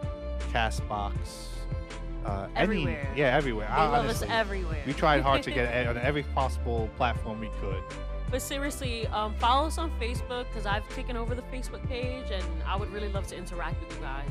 Castbox. 0.52 1.14
Uh, 2.26 2.48
any- 2.56 2.84
yeah, 3.16 3.36
everywhere. 3.36 3.68
They 3.68 3.74
I- 3.74 3.88
love 3.90 4.06
honestly, 4.06 4.28
us 4.28 4.34
everywhere. 4.34 4.82
We 4.86 4.94
tried 4.94 5.22
hard 5.22 5.42
to 5.44 5.52
get 5.52 5.88
on 5.88 5.98
every 5.98 6.24
possible 6.24 6.90
platform 6.98 7.40
we 7.40 7.50
could. 7.62 7.82
But 8.30 8.42
seriously, 8.42 9.08
um, 9.08 9.34
follow 9.36 9.68
us 9.68 9.78
on 9.78 9.90
Facebook 10.00 10.46
because 10.50 10.66
I've 10.68 10.88
taken 10.90 11.18
over 11.18 11.34
the 11.34 11.42
Facebook 11.44 11.86
page, 11.88 12.30
and 12.32 12.44
I 12.66 12.76
would 12.76 12.92
really 12.94 13.10
love 13.12 13.26
to 13.28 13.36
interact 13.38 13.80
with 13.84 13.96
you 13.98 14.02
guys. 14.04 14.30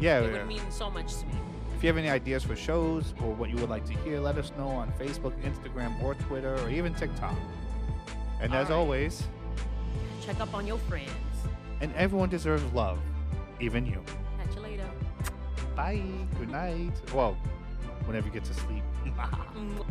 Yeah, 0.00 0.18
It 0.20 0.32
yeah. 0.32 0.38
would 0.38 0.48
mean 0.48 0.62
so 0.70 0.90
much 0.90 1.14
to 1.18 1.26
me. 1.26 1.34
If 1.76 1.82
you 1.84 1.88
have 1.88 1.96
any 1.98 2.08
ideas 2.08 2.42
for 2.42 2.56
shows 2.56 3.14
or 3.22 3.34
what 3.34 3.50
you 3.50 3.56
would 3.56 3.68
like 3.70 3.84
to 3.86 3.92
hear, 3.98 4.18
let 4.18 4.36
us 4.38 4.50
know 4.58 4.66
on 4.68 4.90
Facebook, 4.98 5.32
Instagram, 5.42 6.02
or 6.02 6.14
Twitter, 6.14 6.56
or 6.60 6.70
even 6.70 6.94
TikTok. 6.94 7.36
And 8.40 8.52
All 8.52 8.58
as 8.62 8.68
right. 8.70 8.74
always, 8.76 9.22
Check 10.22 10.40
up 10.40 10.52
on 10.54 10.66
your 10.66 10.78
friends. 10.78 11.10
and 11.80 11.94
everyone 11.94 12.28
deserves 12.30 12.64
love, 12.72 12.98
even 13.60 13.86
you. 13.86 14.02
Bye. 15.76 16.02
Good 16.38 16.50
night. 16.50 16.92
Well, 17.14 17.36
whenever 18.06 18.26
you 18.26 18.32
get 18.32 18.44
to 18.44 18.54
sleep. 18.54 18.82
Mwah. 19.04 19.54
Mm. 19.54 19.84